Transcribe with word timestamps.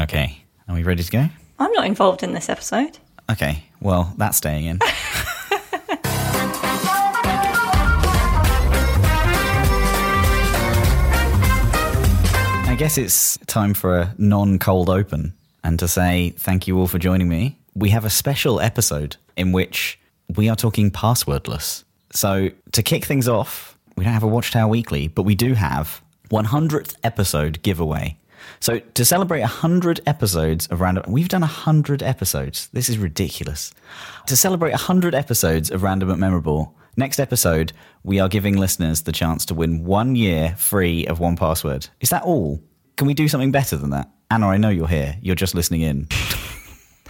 Okay. 0.00 0.42
Are 0.66 0.74
we 0.74 0.82
ready 0.82 1.02
to 1.02 1.10
go? 1.10 1.26
I'm 1.58 1.72
not 1.72 1.84
involved 1.84 2.22
in 2.22 2.32
this 2.32 2.48
episode. 2.48 2.96
Okay. 3.30 3.64
Well, 3.82 4.14
that's 4.16 4.38
staying 4.38 4.64
in. 4.64 4.78
I 12.64 12.76
guess 12.78 12.96
it's 12.96 13.36
time 13.46 13.74
for 13.74 13.98
a 13.98 14.14
non 14.16 14.58
cold 14.58 14.88
open 14.88 15.34
and 15.62 15.78
to 15.78 15.86
say 15.86 16.30
thank 16.30 16.66
you 16.66 16.78
all 16.78 16.86
for 16.86 16.98
joining 16.98 17.28
me. 17.28 17.58
We 17.74 17.90
have 17.90 18.06
a 18.06 18.10
special 18.10 18.58
episode 18.58 19.16
in 19.36 19.52
which 19.52 19.98
we 20.34 20.48
are 20.48 20.56
talking 20.56 20.90
passwordless. 20.90 21.84
So, 22.12 22.50
to 22.72 22.82
kick 22.82 23.04
things 23.04 23.28
off, 23.28 23.76
we 23.96 24.04
don't 24.04 24.14
have 24.14 24.22
a 24.22 24.28
Watchtower 24.28 24.68
Weekly, 24.68 25.08
but 25.08 25.24
we 25.24 25.34
do 25.34 25.52
have 25.52 26.00
100th 26.30 26.94
episode 27.04 27.60
giveaway. 27.62 28.16
So, 28.60 28.78
to 28.78 29.04
celebrate 29.04 29.40
100 29.40 30.00
episodes 30.06 30.66
of 30.68 30.80
Random, 30.80 31.04
we've 31.08 31.28
done 31.28 31.40
100 31.42 32.02
episodes. 32.02 32.68
This 32.72 32.88
is 32.88 32.98
ridiculous. 32.98 33.72
To 34.26 34.36
celebrate 34.36 34.72
100 34.72 35.14
episodes 35.14 35.70
of 35.70 35.82
Random 35.82 36.08
but 36.08 36.18
Memorable, 36.18 36.74
next 36.96 37.18
episode, 37.18 37.72
we 38.02 38.20
are 38.20 38.28
giving 38.28 38.56
listeners 38.56 39.02
the 39.02 39.12
chance 39.12 39.44
to 39.46 39.54
win 39.54 39.84
one 39.84 40.16
year 40.16 40.54
free 40.56 41.06
of 41.06 41.20
one 41.20 41.36
password. 41.36 41.88
Is 42.00 42.10
that 42.10 42.22
all? 42.22 42.60
Can 42.96 43.06
we 43.06 43.14
do 43.14 43.28
something 43.28 43.52
better 43.52 43.76
than 43.76 43.90
that? 43.90 44.10
Anna, 44.30 44.48
I 44.48 44.58
know 44.58 44.68
you're 44.68 44.86
here. 44.86 45.16
You're 45.20 45.34
just 45.34 45.54
listening 45.54 45.82
in. 45.82 46.06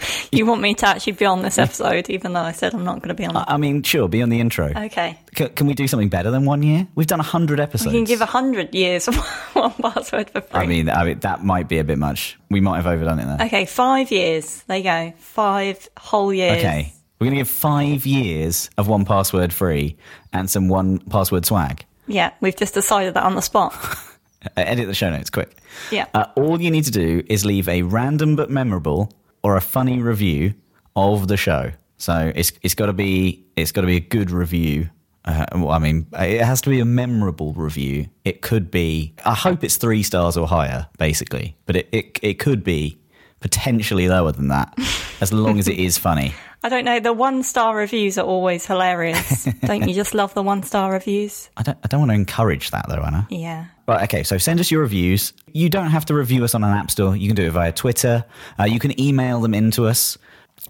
You 0.31 0.45
want 0.45 0.61
me 0.61 0.73
to 0.75 0.87
actually 0.87 1.13
be 1.13 1.25
on 1.25 1.41
this 1.41 1.57
episode, 1.57 2.09
even 2.09 2.31
though 2.33 2.41
I 2.41 2.53
said 2.53 2.73
I'm 2.73 2.85
not 2.85 2.97
going 3.01 3.09
to 3.09 3.13
be 3.13 3.25
on 3.25 3.35
it. 3.35 3.43
I 3.47 3.57
mean, 3.57 3.83
sure, 3.83 4.07
be 4.07 4.21
on 4.21 4.29
the 4.29 4.39
intro. 4.39 4.67
Okay. 4.75 5.19
C- 5.37 5.49
can 5.49 5.67
we 5.67 5.73
do 5.73 5.87
something 5.87 6.07
better 6.09 6.31
than 6.31 6.45
one 6.45 6.63
year? 6.63 6.87
We've 6.95 7.05
done 7.07 7.19
100 7.19 7.59
episodes. 7.59 7.93
You 7.93 7.99
can 7.99 8.05
give 8.05 8.21
a 8.21 8.25
hundred 8.25 8.73
years 8.73 9.07
of 9.09 9.15
one 9.53 9.73
password 9.73 10.29
for 10.29 10.39
free. 10.41 10.59
I 10.59 10.65
mean, 10.67 10.89
I 10.89 11.03
mean, 11.03 11.19
that 11.19 11.43
might 11.43 11.67
be 11.67 11.79
a 11.79 11.83
bit 11.83 11.97
much. 11.97 12.37
We 12.49 12.61
might 12.61 12.77
have 12.77 12.87
overdone 12.87 13.19
it 13.19 13.25
there. 13.25 13.45
okay, 13.47 13.65
five 13.65 14.09
years. 14.11 14.63
There 14.63 14.77
you 14.77 14.83
go. 14.83 15.13
Five 15.17 15.89
whole 15.97 16.33
years. 16.33 16.57
Okay. 16.59 16.93
We're 17.19 17.25
going 17.25 17.35
to 17.37 17.41
give 17.41 17.49
five 17.49 18.05
years 18.05 18.69
of 18.77 18.87
one 18.87 19.03
password 19.05 19.51
free 19.53 19.97
and 20.33 20.49
some 20.49 20.69
one 20.69 20.99
password 20.99 21.45
swag. 21.45 21.85
Yeah, 22.07 22.31
we've 22.41 22.55
just 22.55 22.73
decided 22.73 23.13
that 23.15 23.23
on 23.23 23.35
the 23.35 23.41
spot. 23.41 23.75
Edit 24.57 24.87
the 24.87 24.95
show 24.95 25.09
notes 25.11 25.29
quick. 25.29 25.55
Yeah. 25.91 26.07
Uh, 26.15 26.25
all 26.35 26.59
you 26.59 26.71
need 26.71 26.85
to 26.85 26.91
do 26.91 27.21
is 27.27 27.45
leave 27.45 27.69
a 27.69 27.83
random 27.83 28.35
but 28.35 28.49
memorable 28.49 29.11
or 29.43 29.55
a 29.55 29.61
funny 29.61 30.01
review 30.01 30.53
of 30.95 31.27
the 31.27 31.37
show. 31.37 31.71
So 31.97 32.31
it's 32.35 32.51
it's 32.61 32.75
got 32.75 32.87
to 32.87 32.93
be 32.93 33.45
it's 33.55 33.71
got 33.71 33.81
to 33.81 33.87
be 33.87 33.97
a 33.97 34.01
good 34.01 34.31
review. 34.31 34.89
Uh, 35.23 35.45
well, 35.53 35.69
I 35.69 35.77
mean, 35.77 36.07
it 36.13 36.41
has 36.41 36.61
to 36.61 36.69
be 36.71 36.79
a 36.79 36.85
memorable 36.85 37.53
review. 37.53 38.07
It 38.25 38.41
could 38.41 38.71
be. 38.71 39.13
I 39.23 39.35
hope 39.35 39.63
it's 39.63 39.77
three 39.77 40.01
stars 40.01 40.35
or 40.35 40.47
higher, 40.47 40.87
basically. 40.97 41.55
But 41.67 41.75
it 41.75 41.89
it, 41.91 42.19
it 42.23 42.39
could 42.39 42.63
be 42.63 42.99
potentially 43.39 44.07
lower 44.07 44.31
than 44.31 44.47
that, 44.47 44.73
as 45.21 45.31
long 45.31 45.59
as 45.59 45.67
it 45.67 45.77
is 45.77 45.97
funny. 45.97 46.33
I 46.63 46.69
don't 46.69 46.85
know. 46.85 46.99
The 46.99 47.13
one 47.13 47.41
star 47.41 47.75
reviews 47.75 48.19
are 48.19 48.25
always 48.25 48.65
hilarious. 48.65 49.45
don't 49.65 49.87
you 49.87 49.95
just 49.95 50.13
love 50.13 50.33
the 50.35 50.43
one 50.43 50.61
star 50.61 50.91
reviews? 50.91 51.49
I 51.57 51.63
don't 51.63 51.77
I 51.83 51.87
don't 51.87 52.01
want 52.01 52.11
to 52.11 52.15
encourage 52.15 52.69
that 52.71 52.87
though, 52.87 53.01
Anna. 53.01 53.27
Yeah. 53.29 53.65
Right, 53.91 54.03
okay, 54.03 54.23
so 54.23 54.37
send 54.37 54.61
us 54.61 54.71
your 54.71 54.79
reviews. 54.79 55.33
You 55.51 55.67
don't 55.67 55.89
have 55.89 56.05
to 56.05 56.13
review 56.13 56.45
us 56.45 56.55
on 56.55 56.63
an 56.63 56.71
app 56.71 56.89
store. 56.89 57.13
You 57.13 57.27
can 57.27 57.35
do 57.35 57.47
it 57.47 57.51
via 57.51 57.73
Twitter. 57.73 58.23
Uh, 58.57 58.63
you 58.63 58.79
can 58.79 58.97
email 58.97 59.41
them 59.41 59.53
into 59.53 59.85
us. 59.85 60.17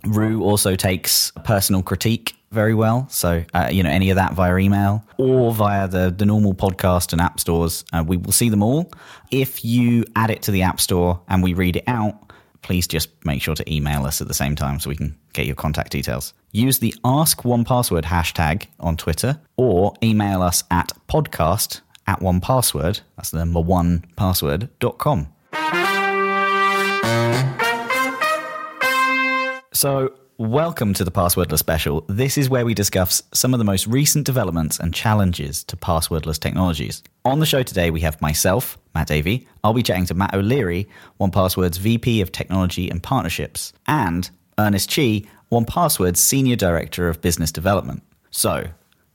Roo 0.03 0.41
also 0.41 0.75
takes 0.75 1.31
personal 1.43 1.83
critique 1.83 2.33
very 2.49 2.73
well. 2.73 3.07
So, 3.11 3.45
uh, 3.53 3.69
you 3.71 3.83
know, 3.83 3.91
any 3.91 4.09
of 4.09 4.15
that 4.15 4.33
via 4.33 4.57
email 4.57 5.05
or 5.19 5.53
via 5.53 5.87
the, 5.87 6.09
the 6.09 6.25
normal 6.25 6.55
podcast 6.55 7.11
and 7.11 7.21
app 7.21 7.39
stores. 7.39 7.85
Uh, 7.93 8.03
we 8.05 8.17
will 8.17 8.31
see 8.31 8.49
them 8.49 8.63
all. 8.63 8.91
If 9.29 9.63
you 9.63 10.03
add 10.15 10.31
it 10.31 10.41
to 10.43 10.51
the 10.51 10.63
app 10.63 10.81
store 10.81 11.21
and 11.27 11.43
we 11.43 11.53
read 11.53 11.75
it 11.75 11.83
out, 11.85 12.33
please 12.63 12.87
just 12.87 13.09
make 13.23 13.43
sure 13.43 13.53
to 13.53 13.71
email 13.71 14.03
us 14.07 14.19
at 14.19 14.29
the 14.29 14.33
same 14.33 14.55
time 14.55 14.79
so 14.79 14.89
we 14.89 14.95
can 14.95 15.15
get 15.33 15.45
your 15.45 15.55
contact 15.55 15.91
details. 15.91 16.33
Use 16.53 16.79
the 16.79 16.95
Ask 17.05 17.45
One 17.45 17.65
Password 17.65 18.05
hashtag 18.05 18.65
on 18.79 18.97
Twitter 18.97 19.39
or 19.57 19.93
email 20.01 20.41
us 20.41 20.63
at 20.71 20.91
podcast 21.07 21.81
at 22.07 22.21
one 22.21 22.41
password. 22.41 23.01
That's 23.15 23.31
the 23.31 23.39
number 23.39 23.61
one 23.61 24.05
password.com. 24.15 25.27
So, 29.73 30.13
welcome 30.37 30.93
to 30.93 31.03
the 31.03 31.11
Passwordless 31.11 31.59
Special. 31.59 32.05
This 32.07 32.37
is 32.37 32.49
where 32.49 32.65
we 32.65 32.73
discuss 32.73 33.23
some 33.33 33.53
of 33.53 33.57
the 33.57 33.63
most 33.63 33.87
recent 33.87 34.25
developments 34.25 34.79
and 34.79 34.93
challenges 34.93 35.63
to 35.63 35.75
passwordless 35.77 36.39
technologies. 36.39 37.01
On 37.25 37.39
the 37.39 37.45
show 37.45 37.63
today, 37.63 37.89
we 37.89 38.01
have 38.01 38.21
myself, 38.21 38.77
Matt 38.93 39.07
Davey. 39.07 39.47
I'll 39.63 39.73
be 39.73 39.81
chatting 39.81 40.05
to 40.05 40.13
Matt 40.13 40.35
O'Leary, 40.35 40.87
OnePassword's 41.19 41.77
VP 41.77 42.21
of 42.21 42.31
Technology 42.31 42.89
and 42.89 43.01
Partnerships, 43.01 43.73
and 43.87 44.29
Anna 44.57 44.79
Chiang, 44.79 45.27
OnePassword's 45.51 46.19
Senior 46.19 46.55
Director 46.57 47.07
of 47.07 47.21
Business 47.21 47.51
Development. 47.51 48.03
So, 48.29 48.65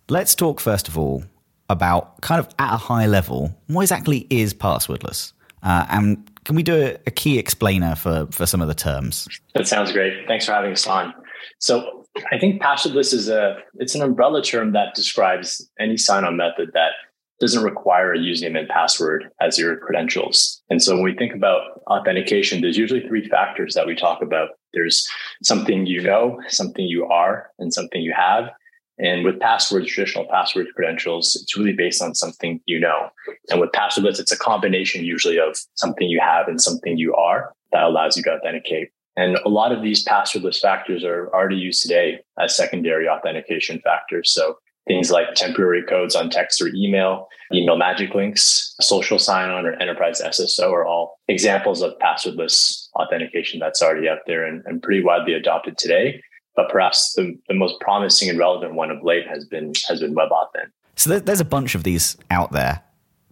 let's 0.09 0.35
talk 0.35 0.59
first 0.59 0.89
of 0.89 0.99
all 0.99 1.25
about 1.69 2.21
kind 2.21 2.39
of 2.39 2.49
at 2.59 2.75
a 2.75 2.77
high 2.77 3.07
level 3.07 3.57
what 3.67 3.83
exactly 3.83 4.27
is 4.31 4.55
passwordless, 4.55 5.33
uh, 5.63 5.87
and 5.91 6.31
can 6.45 6.55
we 6.55 6.63
do 6.63 6.75
a, 6.75 6.97
a 7.07 7.11
key 7.11 7.39
explainer 7.39 7.97
for 7.97 8.27
for 8.31 8.47
some 8.47 8.61
of 8.61 8.69
the 8.69 8.75
terms? 8.75 9.29
That 9.55 9.67
sounds 9.67 9.93
great. 9.93 10.27
Thanks 10.27 10.47
for 10.47 10.53
having 10.53 10.73
us 10.73 10.87
on. 10.87 11.13
So 11.59 12.07
I 12.33 12.39
think 12.39 12.63
passwordless 12.63 13.13
is 13.13 13.29
a 13.29 13.57
it's 13.75 13.95
an 13.95 14.03
umbrella 14.03 14.43
term 14.43 14.73
that 14.73 14.95
describes 14.95 15.69
any 15.79 15.97
sign-on 15.97 16.37
method 16.37 16.71
that 16.75 16.93
doesn't 17.41 17.65
require 17.65 18.15
a 18.15 18.19
username 18.19 18.59
and 18.59 18.69
password 18.69 19.31
as 19.41 19.59
your 19.59 19.77
credentials. 19.77 20.63
And 20.71 20.83
so 20.83 20.95
when 20.95 21.05
we 21.05 21.15
think 21.15 21.35
about 21.35 21.83
authentication, 21.87 22.63
there's 22.63 22.79
usually 22.79 23.07
three 23.07 23.29
factors 23.29 23.75
that 23.75 23.87
we 23.87 23.95
talk 23.95 24.23
about. 24.23 24.51
There's 24.73 25.07
something 25.43 25.87
you 25.87 26.03
know, 26.03 26.41
something 26.49 26.87
you 26.87 27.05
are, 27.07 27.51
and 27.59 27.75
something 27.75 28.01
you 28.01 28.15
have. 28.17 28.51
And 28.99 29.25
with 29.25 29.41
passwords, 29.41 29.89
traditional 29.89 30.27
password 30.31 30.69
credentials, 30.75 31.39
it's 31.41 31.57
really 31.57 31.75
based 31.75 32.03
on 32.03 32.15
something 32.15 32.61
you 32.67 32.81
know. 32.81 33.11
And 33.51 33.61
with 33.61 33.71
passwordless, 33.73 34.19
it's 34.19 34.33
a 34.33 34.39
combination 34.39 35.05
usually 35.05 35.39
of 35.39 35.57
something 35.75 36.09
you 36.09 36.21
have 36.21 36.49
and 36.49 36.61
something 36.61 36.97
you 36.97 37.15
are 37.15 37.53
that 37.73 37.85
allows 37.85 38.17
you 38.17 38.23
to 38.25 38.33
authenticate. 38.33 38.89
And 39.17 39.39
a 39.45 39.49
lot 39.49 39.73
of 39.73 39.83
these 39.83 40.05
passwordless 40.05 40.61
factors 40.61 41.05
are 41.05 41.29
already 41.35 41.57
used 41.57 41.83
today 41.83 42.21
as 42.39 42.57
secondary 42.57 43.09
authentication 43.09 43.81
factors. 43.81 44.31
So 44.33 44.57
things 44.87 45.11
like 45.11 45.35
temporary 45.35 45.83
codes 45.83 46.15
on 46.15 46.31
text 46.31 46.61
or 46.63 46.69
email, 46.75 47.27
email 47.53 47.77
magic 47.77 48.15
links, 48.15 48.75
social 48.81 49.19
sign-on 49.19 49.67
or 49.67 49.73
enterprise 49.75 50.21
SSO 50.21 50.71
are 50.71 50.87
all 50.87 51.19
examples 51.29 51.83
of 51.83 51.93
passwordless 51.99 52.89
authentication 52.95 53.59
that's 53.59 53.83
already 53.83 54.09
out 54.09 54.19
there 54.27 54.45
and, 54.45 54.63
and 54.67 54.83
pretty 54.83 55.03
widely 55.03 55.35
adopted 55.35 55.77
today 55.77 56.21
but 56.57 56.69
perhaps 56.71 57.13
the, 57.13 57.39
the 57.49 57.55
most 57.55 57.79
promising 57.81 58.29
and 58.29 58.39
relevant 58.39 58.75
one 58.75 58.91
of 58.91 59.03
late 59.03 59.27
has 59.29 59.45
been 59.45 59.73
has 59.89 60.01
been 60.01 60.15
WebAuthn. 60.15 60.71
So 60.97 61.11
there, 61.11 61.21
there's 61.21 61.41
a 61.41 61.45
bunch 61.45 61.75
of 61.75 61.85
these 61.85 62.17
out 62.31 62.53
there 62.53 62.83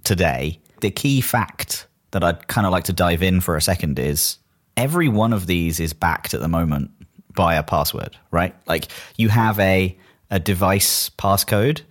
today. 0.05 0.61
The 0.81 0.91
key 0.91 1.21
fact 1.21 1.87
that 2.11 2.23
I'd 2.23 2.47
kind 2.49 2.67
of 2.67 2.73
like 2.73 2.85
to 2.85 2.93
dive 2.93 3.23
in 3.23 3.41
for 3.41 3.57
a 3.57 3.62
second 3.62 3.99
is 3.99 4.39
every 4.77 5.09
one 5.09 5.33
of 5.33 5.47
these 5.47 5.81
is 5.81 5.93
backed 5.93 6.35
at 6.35 6.41
the 6.41 6.49
moment 6.49 6.91
by 7.35 7.55
a 7.55 7.62
password, 7.62 8.17
right? 8.31 8.55
Like 8.67 8.89
you 9.17 9.31
have 9.31 9.59
a 9.59 9.99
a 10.31 10.39
device 10.39 11.11
passcode 11.11 11.83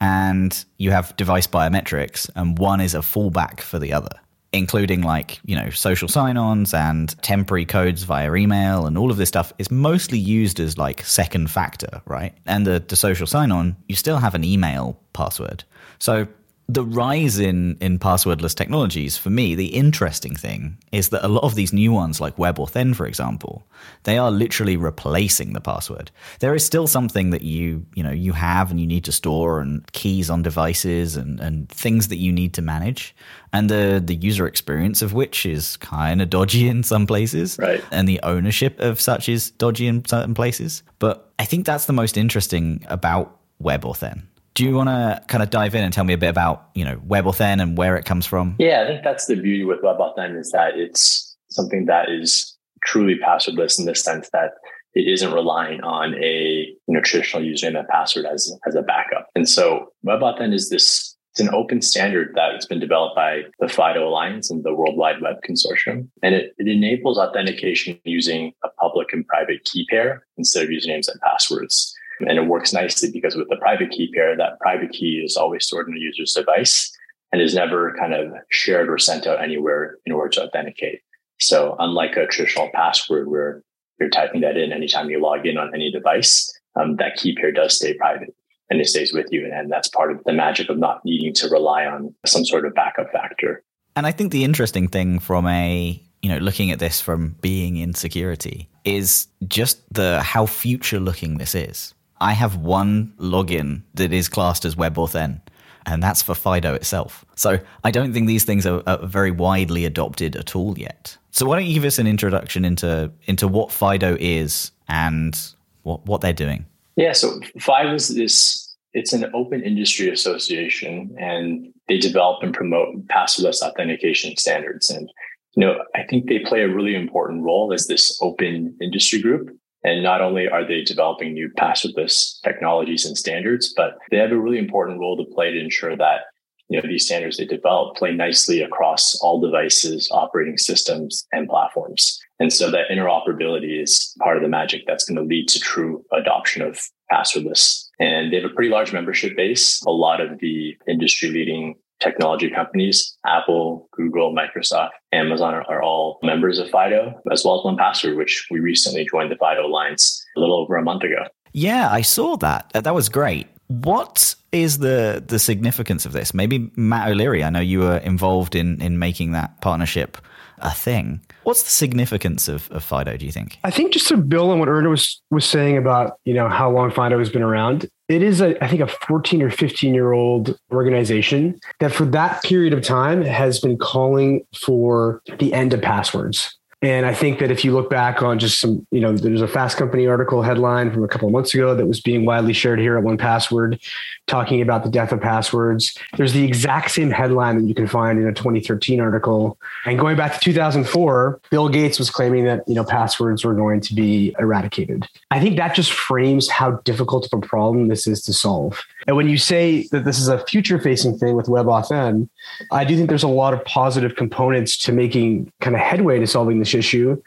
and 0.00 0.64
you 0.76 0.92
have 0.92 1.16
device 1.16 1.46
biometrics, 1.46 2.30
and 2.36 2.58
one 2.58 2.80
is 2.80 2.94
a 2.94 2.98
fallback 2.98 3.60
for 3.60 3.78
the 3.78 3.92
other 3.92 4.20
including 4.52 5.02
like 5.02 5.40
you 5.44 5.54
know 5.54 5.68
social 5.70 6.08
sign-ons 6.08 6.72
and 6.72 7.20
temporary 7.22 7.66
codes 7.66 8.04
via 8.04 8.32
email 8.34 8.86
and 8.86 8.96
all 8.96 9.10
of 9.10 9.18
this 9.18 9.28
stuff 9.28 9.52
is 9.58 9.70
mostly 9.70 10.18
used 10.18 10.58
as 10.58 10.78
like 10.78 11.04
second 11.04 11.50
factor 11.50 12.00
right? 12.06 12.34
And 12.46 12.66
the, 12.66 12.82
the 12.86 12.96
social 12.96 13.26
sign-on 13.26 13.76
you 13.88 13.96
still 13.96 14.18
have 14.18 14.34
an 14.34 14.44
email 14.44 14.98
password. 15.12 15.64
So 15.98 16.28
the 16.68 16.84
rise 16.84 17.38
in 17.38 17.76
in 17.80 17.98
passwordless 17.98 18.54
technologies 18.54 19.16
for 19.16 19.30
me 19.30 19.54
the 19.54 19.74
interesting 19.74 20.36
thing 20.36 20.76
is 20.92 21.08
that 21.08 21.24
a 21.24 21.28
lot 21.28 21.44
of 21.44 21.54
these 21.54 21.72
new 21.72 21.92
ones 21.92 22.20
like 22.20 22.36
WebAuthn 22.36 22.94
for 22.94 23.06
example 23.06 23.66
they 24.04 24.18
are 24.18 24.30
literally 24.30 24.76
replacing 24.76 25.52
the 25.52 25.60
password. 25.60 26.10
There 26.40 26.54
is 26.54 26.64
still 26.64 26.86
something 26.86 27.30
that 27.30 27.42
you 27.42 27.86
you 27.94 28.02
know 28.02 28.10
you 28.10 28.32
have 28.32 28.70
and 28.70 28.80
you 28.80 28.86
need 28.86 29.04
to 29.04 29.12
store 29.12 29.60
and 29.60 29.90
keys 29.92 30.30
on 30.30 30.42
devices 30.42 31.16
and 31.16 31.40
and 31.40 31.68
things 31.68 32.08
that 32.08 32.16
you 32.16 32.32
need 32.32 32.54
to 32.54 32.62
manage. 32.62 33.14
And 33.52 33.68
the 33.68 34.02
the 34.04 34.14
user 34.14 34.46
experience 34.46 35.02
of 35.02 35.12
which 35.12 35.46
is 35.46 35.76
kind 35.78 36.22
of 36.22 36.30
dodgy 36.30 36.68
in 36.68 36.82
some 36.82 37.06
places. 37.06 37.58
Right. 37.58 37.82
And 37.90 38.08
the 38.08 38.20
ownership 38.22 38.78
of 38.80 39.00
such 39.00 39.28
is 39.28 39.50
dodgy 39.52 39.86
in 39.86 40.04
certain 40.04 40.34
places. 40.34 40.82
But 40.98 41.24
i 41.38 41.44
think 41.44 41.66
that's 41.66 41.86
the 41.86 41.92
most 41.92 42.16
interesting 42.16 42.84
about 42.88 43.38
WebAuthn 43.62 44.22
do 44.58 44.64
you 44.64 44.74
want 44.74 44.88
to 44.88 45.22
kind 45.28 45.40
of 45.40 45.50
dive 45.50 45.76
in 45.76 45.84
and 45.84 45.94
tell 45.94 46.02
me 46.02 46.12
a 46.12 46.18
bit 46.18 46.30
about 46.30 46.70
you 46.74 46.84
know 46.84 46.96
WebAuthn 47.06 47.62
and 47.62 47.78
where 47.78 47.96
it 47.96 48.04
comes 48.04 48.26
from? 48.26 48.56
Yeah, 48.58 48.82
I 48.82 48.88
think 48.88 49.04
that's 49.04 49.26
the 49.26 49.36
beauty 49.36 49.62
with 49.62 49.82
WebAuthn 49.82 50.36
is 50.36 50.50
that 50.50 50.76
it's 50.76 51.36
something 51.48 51.86
that 51.86 52.10
is 52.10 52.58
truly 52.84 53.14
passwordless 53.24 53.78
in 53.78 53.84
the 53.84 53.94
sense 53.94 54.28
that 54.32 54.50
it 54.94 55.06
isn't 55.06 55.32
relying 55.32 55.80
on 55.82 56.14
a 56.16 56.66
you 56.88 56.94
know 56.94 57.00
traditional 57.00 57.44
username 57.44 57.78
and 57.78 57.86
password 57.86 58.26
as 58.26 58.52
as 58.66 58.74
a 58.74 58.82
backup. 58.82 59.28
And 59.36 59.48
so 59.48 59.92
WebAuthn 60.04 60.52
is 60.52 60.70
this 60.70 61.14
It's 61.30 61.40
an 61.40 61.54
open 61.54 61.80
standard 61.80 62.32
that 62.34 62.54
has 62.54 62.66
been 62.66 62.80
developed 62.80 63.14
by 63.14 63.42
the 63.60 63.68
FIDO 63.68 64.08
Alliance 64.08 64.50
and 64.50 64.64
the 64.64 64.74
World 64.74 64.96
Wide 64.96 65.22
Web 65.22 65.36
Consortium. 65.48 66.08
And 66.20 66.34
it, 66.34 66.52
it 66.58 66.66
enables 66.66 67.16
authentication 67.16 68.00
using 68.02 68.54
a 68.64 68.70
public 68.70 69.12
and 69.12 69.24
private 69.24 69.62
key 69.66 69.86
pair 69.88 70.26
instead 70.36 70.64
of 70.64 70.70
usernames 70.70 71.08
and 71.08 71.20
passwords. 71.20 71.94
And 72.20 72.38
it 72.38 72.46
works 72.46 72.72
nicely 72.72 73.10
because 73.10 73.36
with 73.36 73.48
the 73.48 73.56
private 73.56 73.90
key 73.90 74.10
pair, 74.12 74.36
that 74.36 74.58
private 74.60 74.90
key 74.90 75.22
is 75.24 75.36
always 75.36 75.66
stored 75.66 75.88
in 75.88 75.96
a 75.96 76.00
user's 76.00 76.32
device 76.32 76.96
and 77.32 77.40
is 77.40 77.54
never 77.54 77.94
kind 77.98 78.14
of 78.14 78.32
shared 78.50 78.88
or 78.88 78.98
sent 78.98 79.26
out 79.26 79.42
anywhere 79.42 79.98
in 80.06 80.12
order 80.12 80.30
to 80.30 80.44
authenticate. 80.44 81.00
So 81.38 81.76
unlike 81.78 82.16
a 82.16 82.26
traditional 82.26 82.70
password 82.74 83.28
where 83.28 83.62
you're 84.00 84.10
typing 84.10 84.40
that 84.40 84.56
in 84.56 84.72
anytime 84.72 85.10
you 85.10 85.20
log 85.20 85.46
in 85.46 85.58
on 85.58 85.74
any 85.74 85.90
device, 85.90 86.52
um, 86.74 86.96
that 86.96 87.16
key 87.16 87.34
pair 87.36 87.52
does 87.52 87.74
stay 87.74 87.94
private 87.94 88.34
and 88.70 88.80
it 88.80 88.86
stays 88.86 89.12
with 89.12 89.26
you. 89.30 89.50
And 89.52 89.70
that's 89.70 89.88
part 89.88 90.12
of 90.12 90.22
the 90.24 90.32
magic 90.32 90.68
of 90.68 90.78
not 90.78 91.04
needing 91.04 91.32
to 91.34 91.48
rely 91.48 91.86
on 91.86 92.14
some 92.26 92.44
sort 92.44 92.66
of 92.66 92.74
backup 92.74 93.10
factor. 93.12 93.62
And 93.96 94.06
I 94.06 94.12
think 94.12 94.32
the 94.32 94.44
interesting 94.44 94.88
thing 94.88 95.18
from 95.18 95.46
a 95.46 96.02
you 96.22 96.28
know 96.28 96.38
looking 96.38 96.70
at 96.70 96.78
this 96.78 97.00
from 97.00 97.36
being 97.40 97.76
in 97.76 97.94
security 97.94 98.68
is 98.84 99.28
just 99.46 99.82
the 99.92 100.20
how 100.22 100.46
future 100.46 101.00
looking 101.00 101.38
this 101.38 101.54
is. 101.54 101.94
I 102.20 102.32
have 102.32 102.56
one 102.56 103.12
login 103.18 103.82
that 103.94 104.12
is 104.12 104.28
classed 104.28 104.64
as 104.64 104.74
WebAuthn, 104.74 105.40
and 105.86 106.02
that's 106.02 106.22
for 106.22 106.34
Fido 106.34 106.74
itself. 106.74 107.24
So 107.36 107.58
I 107.84 107.90
don't 107.90 108.12
think 108.12 108.26
these 108.26 108.44
things 108.44 108.66
are, 108.66 108.82
are, 108.86 109.06
very 109.06 109.30
widely 109.30 109.84
adopted 109.84 110.36
at 110.36 110.54
all 110.54 110.78
yet. 110.78 111.16
So 111.30 111.46
why 111.46 111.56
don't 111.56 111.66
you 111.66 111.74
give 111.74 111.84
us 111.84 111.98
an 111.98 112.06
introduction 112.06 112.64
into 112.64 113.10
into 113.24 113.46
what 113.48 113.70
Fido 113.70 114.16
is 114.18 114.72
and 114.88 115.38
what 115.82 116.04
what 116.06 116.20
they're 116.20 116.32
doing? 116.32 116.66
Yeah, 116.98 117.12
so 117.12 117.40
Fido 117.60 117.94
is 117.94 118.08
this, 118.08 118.76
it's 118.92 119.12
an 119.12 119.30
open 119.32 119.62
industry 119.62 120.10
association 120.10 121.14
and 121.16 121.72
they 121.86 121.96
develop 121.96 122.42
and 122.42 122.52
promote 122.52 123.06
passwordless 123.06 123.62
authentication 123.62 124.36
standards. 124.36 124.90
And, 124.90 125.08
you 125.54 125.64
know, 125.64 125.78
I 125.94 126.02
think 126.10 126.26
they 126.26 126.40
play 126.40 126.62
a 126.62 126.68
really 126.68 126.96
important 126.96 127.44
role 127.44 127.72
as 127.72 127.86
this 127.86 128.18
open 128.20 128.76
industry 128.82 129.22
group. 129.22 129.56
And 129.84 130.02
not 130.02 130.20
only 130.20 130.48
are 130.48 130.66
they 130.66 130.82
developing 130.82 131.32
new 131.32 131.50
passwordless 131.56 132.40
technologies 132.42 133.06
and 133.06 133.16
standards, 133.16 133.72
but 133.76 133.98
they 134.10 134.16
have 134.16 134.32
a 134.32 134.38
really 134.38 134.58
important 134.58 134.98
role 134.98 135.16
to 135.16 135.34
play 135.34 135.52
to 135.52 135.60
ensure 135.60 135.96
that 135.96 136.22
you 136.68 136.80
know 136.80 136.86
these 136.86 137.06
standards 137.06 137.38
they 137.38 137.46
develop 137.46 137.96
play 137.96 138.12
nicely 138.12 138.60
across 138.60 139.18
all 139.20 139.40
devices 139.40 140.08
operating 140.12 140.58
systems 140.58 141.24
and 141.32 141.48
platforms. 141.48 142.20
And 142.40 142.52
so 142.52 142.70
that 142.70 142.88
interoperability 142.90 143.82
is 143.82 144.14
part 144.20 144.36
of 144.36 144.42
the 144.42 144.48
magic 144.48 144.82
that's 144.86 145.04
going 145.04 145.16
to 145.16 145.22
lead 145.22 145.48
to 145.48 145.60
true 145.60 146.04
adoption 146.12 146.62
of 146.62 146.80
passwordless. 147.10 147.86
And 147.98 148.32
they 148.32 148.36
have 148.36 148.50
a 148.50 148.54
pretty 148.54 148.70
large 148.70 148.92
membership 148.92 149.36
base. 149.36 149.82
A 149.82 149.90
lot 149.90 150.20
of 150.20 150.38
the 150.38 150.76
industry 150.86 151.30
leading 151.30 151.74
technology 152.00 152.50
companies 152.50 153.16
apple 153.26 153.88
google 153.92 154.34
microsoft 154.34 154.90
amazon 155.12 155.54
are, 155.54 155.64
are 155.68 155.82
all 155.82 156.18
members 156.22 156.58
of 156.58 156.68
fido 156.70 157.20
as 157.32 157.44
well 157.44 157.58
as 157.58 157.76
1Password 157.76 158.16
which 158.16 158.46
we 158.50 158.60
recently 158.60 159.06
joined 159.10 159.30
the 159.30 159.36
fido 159.36 159.66
alliance 159.66 160.24
a 160.36 160.40
little 160.40 160.56
over 160.56 160.76
a 160.76 160.82
month 160.82 161.02
ago 161.02 161.24
yeah, 161.52 161.90
I 161.90 162.02
saw 162.02 162.36
that. 162.36 162.70
Uh, 162.74 162.80
that 162.82 162.94
was 162.94 163.08
great. 163.08 163.48
What 163.68 164.34
is 164.52 164.78
the 164.78 165.22
the 165.26 165.38
significance 165.38 166.06
of 166.06 166.12
this? 166.12 166.32
Maybe 166.32 166.70
Matt 166.76 167.10
O'Leary. 167.10 167.44
I 167.44 167.50
know 167.50 167.60
you 167.60 167.80
were 167.80 167.98
involved 167.98 168.54
in 168.54 168.80
in 168.80 168.98
making 168.98 169.32
that 169.32 169.60
partnership 169.60 170.16
a 170.60 170.70
thing. 170.70 171.20
What's 171.44 171.62
the 171.62 171.70
significance 171.70 172.48
of, 172.48 172.70
of 172.70 172.84
Fido? 172.84 173.16
Do 173.16 173.24
you 173.24 173.32
think? 173.32 173.58
I 173.64 173.70
think 173.70 173.92
just 173.92 174.08
to 174.08 174.16
build 174.16 174.50
on 174.50 174.58
what 174.58 174.68
Anna 174.68 174.88
was 174.88 175.20
was 175.30 175.44
saying 175.44 175.76
about 175.76 176.18
you 176.24 176.34
know 176.34 176.48
how 176.48 176.70
long 176.70 176.90
Fido 176.90 177.18
has 177.18 177.30
been 177.30 177.42
around. 177.42 177.88
It 178.08 178.22
is 178.22 178.40
a 178.40 178.62
I 178.62 178.68
think 178.68 178.80
a 178.80 178.86
14 178.86 179.42
or 179.42 179.50
15 179.50 179.94
year 179.94 180.12
old 180.12 180.58
organization 180.72 181.58
that 181.80 181.92
for 181.92 182.04
that 182.06 182.42
period 182.42 182.72
of 182.72 182.82
time 182.82 183.22
has 183.22 183.60
been 183.60 183.78
calling 183.78 184.44
for 184.64 185.22
the 185.38 185.52
end 185.52 185.72
of 185.72 185.82
passwords. 185.82 186.57
And 186.80 187.06
I 187.06 187.12
think 187.12 187.40
that 187.40 187.50
if 187.50 187.64
you 187.64 187.72
look 187.72 187.90
back 187.90 188.22
on 188.22 188.38
just 188.38 188.60
some, 188.60 188.86
you 188.92 189.00
know, 189.00 189.12
there's 189.12 189.42
a 189.42 189.48
Fast 189.48 189.76
Company 189.76 190.06
article 190.06 190.42
headline 190.42 190.92
from 190.92 191.02
a 191.02 191.08
couple 191.08 191.26
of 191.26 191.32
months 191.32 191.52
ago 191.52 191.74
that 191.74 191.86
was 191.86 192.00
being 192.00 192.24
widely 192.24 192.52
shared 192.52 192.78
here 192.78 192.96
at 192.96 193.02
1Password 193.02 193.80
talking 194.28 194.62
about 194.62 194.84
the 194.84 194.90
death 194.90 195.10
of 195.10 195.20
passwords. 195.20 195.98
There's 196.16 196.34
the 196.34 196.44
exact 196.44 196.92
same 196.92 197.10
headline 197.10 197.58
that 197.58 197.64
you 197.66 197.74
can 197.74 197.88
find 197.88 198.20
in 198.20 198.28
a 198.28 198.32
2013 198.32 199.00
article. 199.00 199.58
And 199.86 199.98
going 199.98 200.16
back 200.16 200.34
to 200.34 200.38
2004, 200.38 201.40
Bill 201.50 201.68
Gates 201.68 201.98
was 201.98 202.10
claiming 202.10 202.44
that, 202.44 202.62
you 202.68 202.74
know, 202.74 202.84
passwords 202.84 203.44
were 203.44 203.54
going 203.54 203.80
to 203.80 203.94
be 203.94 204.36
eradicated. 204.38 205.04
I 205.32 205.40
think 205.40 205.56
that 205.56 205.74
just 205.74 205.90
frames 205.90 206.48
how 206.48 206.72
difficult 206.84 207.26
of 207.26 207.42
a 207.42 207.44
problem 207.44 207.88
this 207.88 208.06
is 208.06 208.22
to 208.22 208.32
solve. 208.32 208.80
And 209.08 209.16
when 209.16 209.28
you 209.28 209.38
say 209.38 209.88
that 209.90 210.04
this 210.04 210.18
is 210.18 210.28
a 210.28 210.44
future 210.44 210.78
facing 210.78 211.16
thing 211.16 211.34
with 211.34 211.46
WebAuthn, 211.46 212.28
I 212.70 212.84
do 212.84 212.94
think 212.94 213.08
there's 213.08 213.22
a 213.22 213.28
lot 213.28 213.54
of 213.54 213.64
positive 213.64 214.16
components 214.16 214.76
to 214.78 214.92
making 214.92 215.50
kind 215.62 215.74
of 215.74 215.80
headway 215.80 216.18
to 216.20 216.26
solving 216.26 216.58
this 216.58 216.74
issue. 216.74 217.20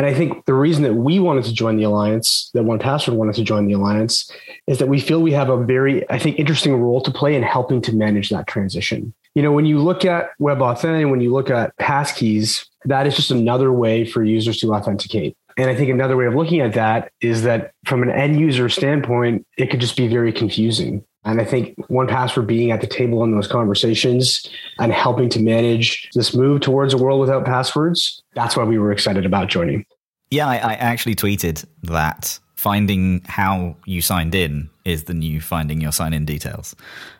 And 0.00 0.08
I 0.08 0.14
think 0.14 0.44
the 0.46 0.54
reason 0.54 0.82
that 0.82 0.94
we 0.94 1.20
wanted 1.20 1.44
to 1.44 1.52
join 1.52 1.76
the 1.76 1.84
alliance, 1.84 2.50
that 2.54 2.64
1Password 2.64 3.14
wanted 3.14 3.36
to 3.36 3.44
join 3.44 3.66
the 3.66 3.74
alliance, 3.74 4.28
is 4.66 4.78
that 4.78 4.88
we 4.88 4.98
feel 4.98 5.22
we 5.22 5.30
have 5.32 5.50
a 5.50 5.62
very, 5.62 6.08
I 6.10 6.18
think, 6.18 6.38
interesting 6.38 6.74
role 6.74 7.00
to 7.02 7.12
play 7.12 7.36
in 7.36 7.44
helping 7.44 7.80
to 7.82 7.94
manage 7.94 8.30
that 8.30 8.48
transition. 8.48 9.14
You 9.34 9.42
know, 9.42 9.52
when 9.52 9.66
you 9.66 9.78
look 9.78 10.04
at 10.04 10.30
WebAuthn, 10.40 11.02
and 11.02 11.12
when 11.12 11.20
you 11.20 11.32
look 11.32 11.48
at 11.48 11.76
passkeys, 11.76 12.66
that 12.86 13.06
is 13.06 13.14
just 13.14 13.30
another 13.30 13.70
way 13.72 14.04
for 14.04 14.24
users 14.24 14.58
to 14.60 14.74
authenticate. 14.74 15.36
And 15.56 15.70
I 15.70 15.76
think 15.76 15.90
another 15.90 16.16
way 16.16 16.26
of 16.26 16.34
looking 16.34 16.60
at 16.60 16.72
that 16.72 17.12
is 17.20 17.42
that 17.42 17.72
from 17.84 18.02
an 18.02 18.10
end 18.10 18.40
user 18.40 18.68
standpoint, 18.68 19.46
it 19.58 19.70
could 19.70 19.80
just 19.80 19.96
be 19.96 20.08
very 20.08 20.32
confusing. 20.32 21.04
And 21.24 21.40
I 21.40 21.44
think 21.44 21.74
one 21.88 22.06
pass 22.06 22.32
for 22.32 22.42
being 22.42 22.70
at 22.70 22.80
the 22.80 22.86
table 22.86 23.22
in 23.24 23.32
those 23.32 23.46
conversations 23.46 24.48
and 24.78 24.92
helping 24.92 25.28
to 25.30 25.40
manage 25.40 26.08
this 26.14 26.34
move 26.34 26.62
towards 26.62 26.94
a 26.94 26.98
world 26.98 27.20
without 27.20 27.44
passwords, 27.44 28.22
that's 28.34 28.56
why 28.56 28.64
we 28.64 28.78
were 28.78 28.90
excited 28.90 29.26
about 29.26 29.48
joining. 29.48 29.84
Yeah, 30.30 30.48
I, 30.48 30.56
I 30.56 30.72
actually 30.74 31.16
tweeted 31.16 31.64
that 31.82 32.38
finding 32.54 33.22
how 33.26 33.76
you 33.86 34.00
signed 34.00 34.34
in 34.34 34.70
is 34.84 35.04
the 35.04 35.14
new 35.14 35.40
finding 35.40 35.80
your 35.80 35.92
sign 35.92 36.12
in 36.12 36.24
details. 36.24 36.74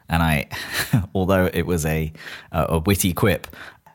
And 0.08 0.22
I, 0.22 0.48
although 1.14 1.50
it 1.52 1.66
was 1.66 1.84
a, 1.84 2.12
a 2.52 2.78
witty 2.78 3.12
quip, 3.12 3.46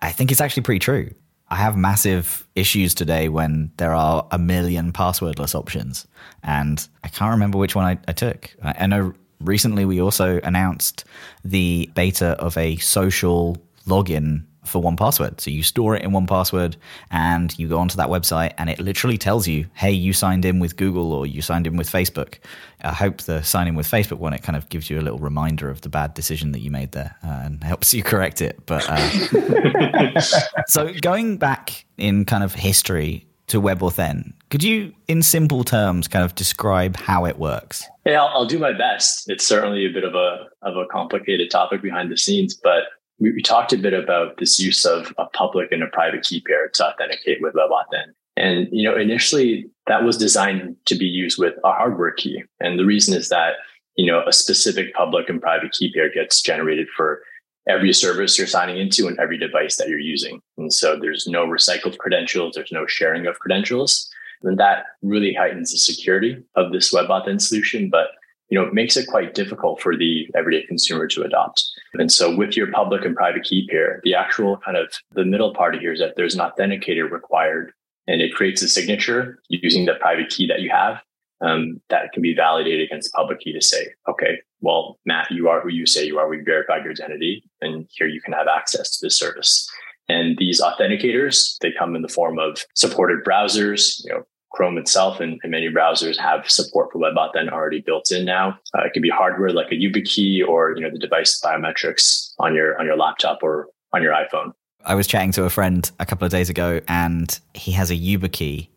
I 0.01 0.11
think 0.11 0.31
it's 0.31 0.41
actually 0.41 0.63
pretty 0.63 0.79
true. 0.79 1.11
I 1.49 1.55
have 1.57 1.77
massive 1.77 2.47
issues 2.55 2.95
today 2.95 3.29
when 3.29 3.71
there 3.77 3.93
are 3.93 4.27
a 4.31 4.39
million 4.39 4.91
passwordless 4.91 5.53
options, 5.53 6.07
and 6.41 6.87
I 7.03 7.07
can't 7.07 7.31
remember 7.31 7.59
which 7.59 7.75
one 7.75 7.85
I, 7.85 7.99
I 8.07 8.13
took. 8.13 8.49
I, 8.63 8.73
I 8.79 8.87
know 8.87 9.13
recently 9.45 9.85
we 9.85 10.01
also 10.01 10.39
announced 10.43 11.05
the 11.43 11.89
beta 11.95 12.31
of 12.39 12.57
a 12.57 12.77
social 12.77 13.57
login 13.87 14.43
for 14.67 14.81
1Password. 14.81 15.39
So 15.39 15.51
you 15.51 15.63
store 15.63 15.95
it 15.95 16.03
in 16.03 16.11
1Password 16.11 16.75
and 17.11 17.57
you 17.57 17.67
go 17.67 17.77
onto 17.77 17.97
that 17.97 18.07
website 18.07 18.53
and 18.57 18.69
it 18.69 18.79
literally 18.79 19.17
tells 19.17 19.47
you, 19.47 19.67
hey, 19.73 19.91
you 19.91 20.13
signed 20.13 20.45
in 20.45 20.59
with 20.59 20.75
Google 20.75 21.13
or 21.13 21.25
you 21.25 21.41
signed 21.41 21.67
in 21.67 21.77
with 21.77 21.89
Facebook. 21.89 22.39
I 22.81 22.93
hope 22.93 23.21
the 23.21 23.41
sign 23.43 23.67
in 23.67 23.75
with 23.75 23.87
Facebook 23.87 24.17
one, 24.17 24.33
it 24.33 24.43
kind 24.43 24.55
of 24.55 24.67
gives 24.69 24.89
you 24.89 24.99
a 24.99 25.03
little 25.03 25.19
reminder 25.19 25.69
of 25.69 25.81
the 25.81 25.89
bad 25.89 26.13
decision 26.13 26.51
that 26.51 26.59
you 26.59 26.71
made 26.71 26.91
there 26.91 27.15
uh, 27.23 27.41
and 27.43 27.63
helps 27.63 27.93
you 27.93 28.03
correct 28.11 28.41
it. 28.41 28.65
But 28.65 28.85
uh, 28.89 30.19
so 30.67 30.93
going 31.01 31.37
back 31.37 31.85
in 31.97 32.25
kind 32.25 32.43
of 32.43 32.53
history, 32.53 33.27
to 33.47 33.61
WebAuthn. 33.61 34.33
Could 34.49 34.63
you, 34.63 34.93
in 35.07 35.21
simple 35.21 35.63
terms, 35.63 36.07
kind 36.07 36.23
of 36.23 36.35
describe 36.35 36.97
how 36.97 37.25
it 37.25 37.37
works? 37.37 37.85
Yeah, 38.05 38.21
I'll, 38.21 38.39
I'll, 38.39 38.45
do 38.45 38.59
my 38.59 38.71
best. 38.71 39.29
It's 39.29 39.45
certainly 39.45 39.85
a 39.85 39.91
bit 39.91 40.03
of 40.03 40.15
a 40.15 40.45
of 40.61 40.77
a 40.77 40.85
complicated 40.91 41.49
topic 41.51 41.81
behind 41.81 42.11
the 42.11 42.17
scenes, 42.17 42.55
but 42.55 42.83
we, 43.19 43.31
we 43.31 43.41
talked 43.41 43.73
a 43.73 43.77
bit 43.77 43.93
about 43.93 44.37
this 44.37 44.59
use 44.59 44.85
of 44.85 45.13
a 45.17 45.25
public 45.25 45.71
and 45.71 45.83
a 45.83 45.87
private 45.87 46.23
key 46.23 46.41
pair 46.41 46.69
to 46.69 46.85
authenticate 46.85 47.41
with 47.41 47.53
WebAuthn. 47.53 48.13
And 48.37 48.67
you 48.71 48.87
know, 48.89 48.97
initially 48.97 49.65
that 49.87 50.03
was 50.03 50.17
designed 50.17 50.75
to 50.85 50.95
be 50.95 51.05
used 51.05 51.39
with 51.39 51.53
a 51.63 51.71
hardware 51.71 52.11
key, 52.11 52.43
and 52.59 52.77
the 52.77 52.85
reason 52.85 53.15
is 53.15 53.29
that 53.29 53.53
you 53.95 54.11
know 54.11 54.23
a 54.27 54.33
specific 54.33 54.93
public 54.93 55.29
and 55.29 55.41
private 55.41 55.71
key 55.71 55.91
pair 55.93 56.11
gets 56.11 56.41
generated 56.41 56.87
for 56.95 57.21
every 57.67 57.93
service 57.93 58.37
you're 58.37 58.47
signing 58.47 58.77
into 58.77 59.07
and 59.07 59.19
every 59.19 59.37
device 59.37 59.75
that 59.77 59.89
you're 59.89 59.99
using. 59.99 60.41
And 60.57 60.71
so 60.71 60.97
there's 60.99 61.27
no 61.27 61.45
recycled 61.45 61.97
credentials, 61.97 62.55
there's 62.55 62.71
no 62.71 62.85
sharing 62.87 63.27
of 63.27 63.39
credentials. 63.39 64.09
And 64.43 64.57
that 64.59 64.85
really 65.01 65.33
heightens 65.33 65.71
the 65.71 65.77
security 65.77 66.43
of 66.55 66.71
this 66.71 66.93
WebAuthn 66.93 67.41
solution, 67.41 67.89
but 67.89 68.09
you 68.49 68.59
know, 68.59 68.65
it 68.67 68.75
makes 68.75 68.95
it 68.95 69.07
quite 69.07 69.33
difficult 69.33 69.81
for 69.81 69.97
the 69.97 70.27
everyday 70.35 70.67
consumer 70.67 71.07
to 71.07 71.23
adopt. 71.23 71.65
And 71.95 72.11
so 72.11 72.35
with 72.35 72.55
your 72.55 72.71
public 72.71 73.03
and 73.03 73.15
private 73.15 73.43
key 73.43 73.67
pair, 73.67 74.01
the 74.03 74.13
actual 74.13 74.57
kind 74.57 74.77
of 74.77 74.93
the 75.13 75.25
middle 75.25 75.53
part 75.53 75.79
here 75.79 75.93
is 75.93 75.99
that 75.99 76.13
there's 76.15 76.35
an 76.35 76.41
authenticator 76.41 77.09
required 77.09 77.71
and 78.07 78.21
it 78.21 78.35
creates 78.35 78.61
a 78.61 78.67
signature 78.67 79.39
using 79.49 79.85
the 79.85 79.95
private 79.95 80.29
key 80.29 80.45
that 80.47 80.61
you 80.61 80.69
have 80.69 81.01
um, 81.45 81.79
that 81.89 82.11
can 82.11 82.21
be 82.21 82.33
validated 82.35 82.81
against 82.81 83.13
public 83.13 83.39
key 83.39 83.53
to 83.53 83.61
say, 83.61 83.87
okay, 84.09 84.39
well, 84.61 84.97
Matt, 85.05 85.29
you 85.29 85.47
are 85.47 85.61
who 85.61 85.69
you 85.69 85.85
say 85.85 86.05
you 86.05 86.17
are. 86.17 86.27
We 86.27 86.41
verified 86.41 86.83
your 86.83 86.91
identity, 86.91 87.43
and 87.61 87.87
here 87.91 88.07
you 88.07 88.21
can 88.21 88.33
have 88.33 88.47
access 88.47 88.97
to 88.97 89.05
this 89.05 89.17
service. 89.17 89.69
And 90.09 90.37
these 90.37 90.61
authenticators, 90.61 91.57
they 91.61 91.71
come 91.77 91.95
in 91.95 92.01
the 92.01 92.07
form 92.07 92.39
of 92.39 92.63
supported 92.73 93.23
browsers, 93.23 94.03
you 94.03 94.11
know, 94.11 94.23
Chrome 94.51 94.77
itself 94.77 95.19
and, 95.19 95.37
and, 95.43 95.51
many 95.51 95.67
browsers 95.67 96.17
have 96.17 96.49
support 96.49 96.89
for 96.93 96.99
WebAuthn 96.99 97.51
already 97.51 97.81
built 97.81 98.09
in 98.09 98.23
now. 98.23 98.57
Uh, 98.73 98.85
it 98.85 98.93
can 98.93 99.01
be 99.01 99.09
hardware 99.09 99.49
like 99.49 99.69
a 99.69 99.75
YubiKey 99.75 100.47
or 100.47 100.73
you 100.77 100.81
know 100.81 100.89
the 100.89 100.97
device 100.97 101.41
biometrics 101.43 102.31
on 102.39 102.55
your 102.55 102.79
on 102.79 102.85
your 102.85 102.95
laptop 102.95 103.39
or 103.43 103.67
on 103.91 104.01
your 104.01 104.13
iPhone. 104.13 104.53
I 104.85 104.95
was 104.95 105.07
chatting 105.07 105.33
to 105.33 105.43
a 105.43 105.49
friend 105.49 105.91
a 105.99 106.05
couple 106.05 106.23
of 106.25 106.31
days 106.31 106.49
ago, 106.49 106.79
and 106.87 107.37
he 107.53 107.73
has 107.73 107.91
a 107.91 107.95
YubiKey, 107.95 108.69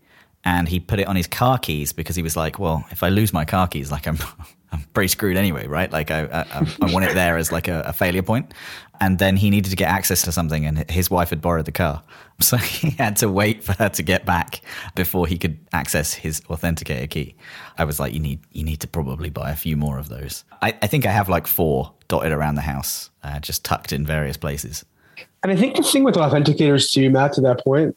and 0.48 0.66
he 0.66 0.80
put 0.80 0.98
it 0.98 1.06
on 1.06 1.14
his 1.14 1.26
car 1.26 1.58
keys 1.58 1.92
because 1.92 2.16
he 2.16 2.22
was 2.22 2.34
like, 2.34 2.58
"Well, 2.58 2.82
if 2.90 3.02
I 3.02 3.10
lose 3.10 3.34
my 3.34 3.44
car 3.44 3.68
keys, 3.68 3.92
like 3.92 4.06
I'm 4.06 4.16
I'm 4.72 4.80
pretty 4.94 5.08
screwed 5.08 5.36
anyway, 5.36 5.66
right? 5.66 5.92
Like 5.92 6.10
I, 6.10 6.24
I, 6.24 6.66
I 6.82 6.92
want 6.92 7.04
it 7.04 7.14
there 7.14 7.36
as 7.36 7.52
like 7.52 7.68
a, 7.68 7.82
a, 7.86 7.92
failure 7.92 8.22
point. 8.22 8.52
And 9.00 9.18
then 9.18 9.36
he 9.36 9.48
needed 9.48 9.70
to 9.70 9.76
get 9.76 9.88
access 9.88 10.22
to 10.22 10.32
something, 10.32 10.66
and 10.66 10.90
his 10.90 11.10
wife 11.10 11.30
had 11.30 11.40
borrowed 11.40 11.66
the 11.66 11.72
car, 11.72 12.02
so 12.40 12.56
he 12.56 12.90
had 12.90 13.16
to 13.16 13.28
wait 13.28 13.62
for 13.62 13.72
her 13.74 13.88
to 13.90 14.02
get 14.02 14.24
back 14.26 14.60
before 14.94 15.26
he 15.26 15.38
could 15.38 15.58
access 15.72 16.14
his 16.14 16.40
authenticator 16.42 17.08
key. 17.08 17.36
I 17.76 17.84
was 17.84 18.00
like, 18.00 18.14
you 18.14 18.20
need 18.20 18.40
you 18.52 18.64
need 18.64 18.80
to 18.80 18.88
probably 18.88 19.30
buy 19.30 19.50
a 19.50 19.56
few 19.56 19.76
more 19.76 19.98
of 19.98 20.08
those. 20.08 20.44
I, 20.62 20.74
I 20.82 20.86
think 20.86 21.04
I 21.04 21.10
have 21.10 21.28
like 21.28 21.46
four 21.46 21.92
dotted 22.08 22.32
around 22.32 22.54
the 22.54 22.62
house, 22.62 23.10
uh, 23.22 23.38
just 23.38 23.64
tucked 23.64 23.92
in 23.92 24.06
various 24.06 24.38
places. 24.38 24.84
And 25.42 25.52
I 25.52 25.56
think 25.56 25.76
the 25.76 25.82
thing 25.82 26.04
with 26.04 26.16
authenticators 26.16 26.90
too, 26.90 27.10
Matt, 27.10 27.34
to 27.34 27.40
that 27.42 27.62
point, 27.62 27.94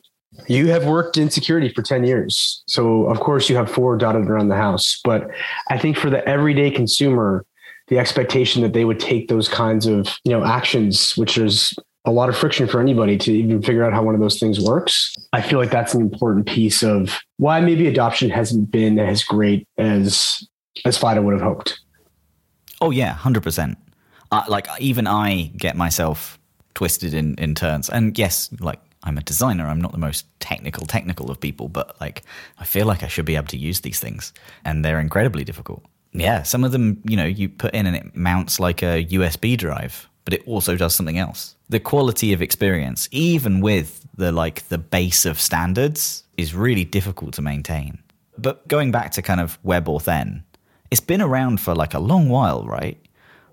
you 0.48 0.68
have 0.68 0.86
worked 0.86 1.18
in 1.18 1.30
security 1.30 1.70
for 1.70 1.82
10 1.82 2.06
years. 2.06 2.64
So, 2.68 3.06
of 3.06 3.20
course, 3.20 3.50
you 3.50 3.56
have 3.56 3.70
four 3.70 3.98
dotted 3.98 4.28
around 4.28 4.50
the 4.50 4.56
house. 4.56 5.00
But 5.04 5.30
I 5.70 5.78
think 5.78 5.98
for 5.98 6.10
the 6.10 6.28
everyday 6.28 6.72
consumer, 6.72 7.46
the 7.88 8.00
expectation 8.00 8.62
that 8.62 8.74
they 8.74 8.86
would 8.86 9.00
take 9.00 9.28
those 9.28 9.50
kinds 9.50 9.86
of 9.86 10.08
you 10.24 10.32
know 10.32 10.46
actions, 10.46 11.16
which 11.18 11.38
is 11.38 11.74
a 12.06 12.12
lot 12.12 12.30
of 12.30 12.38
friction 12.38 12.68
for 12.68 12.80
anybody 12.80 13.18
to 13.18 13.32
even 13.32 13.62
figure 13.62 13.84
out 13.84 13.94
how 13.94 14.02
one 14.02 14.16
of 14.16 14.22
those 14.22 14.40
things 14.40 14.60
works. 14.60 15.14
I 15.34 15.42
feel 15.42 15.60
like 15.60 15.72
that's 15.72 15.94
an 15.94 16.02
important 16.02 16.48
piece 16.48 16.84
of 16.84 17.20
why 17.38 17.60
maybe 17.60 17.88
adoption 17.88 18.30
hasn't 18.30 18.72
been 18.72 18.98
as 18.98 19.24
great 19.24 19.68
as 19.78 20.48
as 20.86 20.98
FIDO 20.98 21.22
would 21.22 21.34
have 21.34 21.42
hoped. 21.42 21.80
Oh 22.80 22.92
yeah, 22.92 23.14
hundred 23.14 23.42
uh, 23.42 23.44
percent. 23.44 23.78
Like 24.48 24.68
even 24.80 25.06
I 25.06 25.52
get 25.58 25.76
myself 25.76 26.40
twisted 26.74 27.14
in 27.14 27.36
in 27.36 27.56
turns, 27.56 27.90
and 27.90 28.18
yes, 28.18 28.50
like 28.62 28.80
I'm 29.04 29.18
a 29.18 29.22
designer. 29.22 29.68
I'm 29.68 29.82
not 29.82 29.92
the 29.92 29.98
most 29.98 30.26
technical, 30.40 30.86
technical 30.86 31.32
of 31.32 31.40
people, 31.40 31.68
but 31.68 32.00
like 32.00 32.24
I 32.60 32.66
feel 32.66 32.86
like 32.86 33.04
I 33.04 33.08
should 33.08 33.26
be 33.26 33.36
able 33.36 33.48
to 33.48 33.58
use 33.58 33.82
these 33.82 34.00
things, 34.00 34.34
and 34.64 34.86
they're 34.86 35.00
incredibly 35.00 35.44
difficult. 35.44 35.84
Yeah, 36.14 36.44
some 36.44 36.64
of 36.64 36.72
them, 36.72 37.02
you 37.06 37.16
know, 37.16 37.26
you 37.26 37.50
put 37.50 37.74
in 37.74 37.86
and 37.86 37.96
it 37.96 38.16
mounts 38.16 38.60
like 38.60 38.84
a 38.84 39.06
USB 39.06 39.58
drive, 39.58 40.10
but 40.26 40.34
it 40.34 40.44
also 40.46 40.76
does 40.76 40.94
something 40.94 41.18
else. 41.18 41.56
The 41.70 41.80
quality 41.80 42.34
of 42.34 42.42
experience, 42.42 43.08
even 43.12 43.62
with 43.62 44.06
the 44.18 44.32
like 44.32 44.68
the 44.68 44.78
base 44.78 45.26
of 45.26 45.40
standards, 45.40 46.24
is 46.38 46.54
really 46.54 46.86
difficult 46.86 47.34
to 47.36 47.42
maintain. 47.42 48.00
But 48.38 48.68
going 48.68 48.92
back 48.92 49.12
to 49.12 49.22
kind 49.22 49.40
of 49.40 49.62
WebAuthn, 49.64 50.44
it's 50.90 51.02
been 51.02 51.22
around 51.22 51.62
for 51.62 51.74
like 51.74 51.94
a 51.94 52.00
long 52.00 52.30
while, 52.30 52.66
right? 52.66 52.98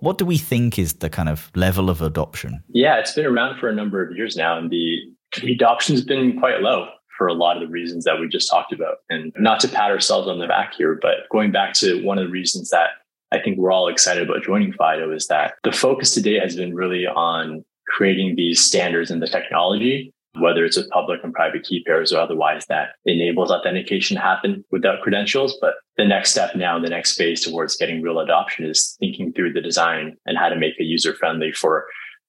What 0.01 0.19
do 0.19 0.25
we 0.25 0.39
think 0.39 0.79
is 0.79 0.95
the 0.95 1.11
kind 1.11 1.29
of 1.29 1.51
level 1.55 1.91
of 1.91 2.03
adoption? 2.03 2.63
Yeah, 2.69 2.99
it's 2.99 3.15
been 3.15 3.27
around 3.27 3.59
for 3.59 3.69
a 3.69 3.75
number 3.75 4.03
of 4.03 4.17
years 4.17 4.37
now, 4.37 4.57
and 4.59 4.71
the 4.71 4.99
the 5.41 5.53
adoption 5.53 5.95
has 5.95 6.05
been 6.05 6.39
quite 6.39 6.61
low 6.61 6.89
for 7.17 7.27
a 7.27 7.35
lot 7.35 7.57
of 7.57 7.63
the 7.63 7.69
reasons 7.69 8.05
that 8.05 8.21
we 8.21 8.29
just 8.29 8.51
talked 8.51 8.73
about. 8.73 8.99
And 9.11 9.33
not 9.37 9.61
to 9.61 9.69
pat 9.69 9.91
ourselves 9.91 10.29
on 10.29 10.39
the 10.39 10.47
back 10.47 10.75
here, 10.75 10.99
but 11.01 11.29
going 11.31 11.51
back 11.51 11.75
to 11.75 12.03
one 12.05 12.19
of 12.19 12.27
the 12.27 12.31
reasons 12.31 12.71
that 12.71 12.91
I 13.33 13.41
think 13.41 13.59
we're 13.59 13.73
all 13.73 13.89
excited 13.89 14.29
about 14.29 14.43
joining 14.43 14.73
FIDO 14.73 15.13
is 15.13 15.27
that 15.27 15.55
the 15.65 15.73
focus 15.73 16.13
today 16.13 16.39
has 16.39 16.57
been 16.57 16.75
really 16.75 17.07
on 17.07 17.65
creating 17.89 18.37
these 18.37 18.61
standards 18.61 19.11
in 19.11 19.21
the 19.21 19.27
technology, 19.27 20.15
whether 20.39 20.65
it's 20.65 20.77
with 20.77 20.89
public 20.91 21.21
and 21.25 21.35
private 21.35 21.65
key 21.65 21.83
pairs 21.85 22.13
or 22.13 22.21
otherwise, 22.21 22.65
that 22.69 22.91
enables 23.05 23.51
authentication 23.51 24.17
to 24.17 24.23
happen 24.23 24.65
without 24.71 25.03
credentials. 25.03 25.59
But 25.61 25.75
the 25.97 26.07
next 26.07 26.31
step 26.31 26.55
now, 26.55 26.79
the 26.79 26.89
next 26.89 27.17
phase 27.17 27.43
towards 27.43 27.77
getting 27.77 28.01
real 28.01 28.21
adoption 28.21 28.65
is 28.65 28.97
thinking 29.01 29.33
through 29.33 29.53
the 29.53 29.61
design 29.61 30.17
and 30.25 30.39
how 30.39 30.49
to 30.49 30.57
make 30.57 30.75
it 30.79 30.85
user 30.85 31.15
friendly 31.15 31.53
for 31.53 31.87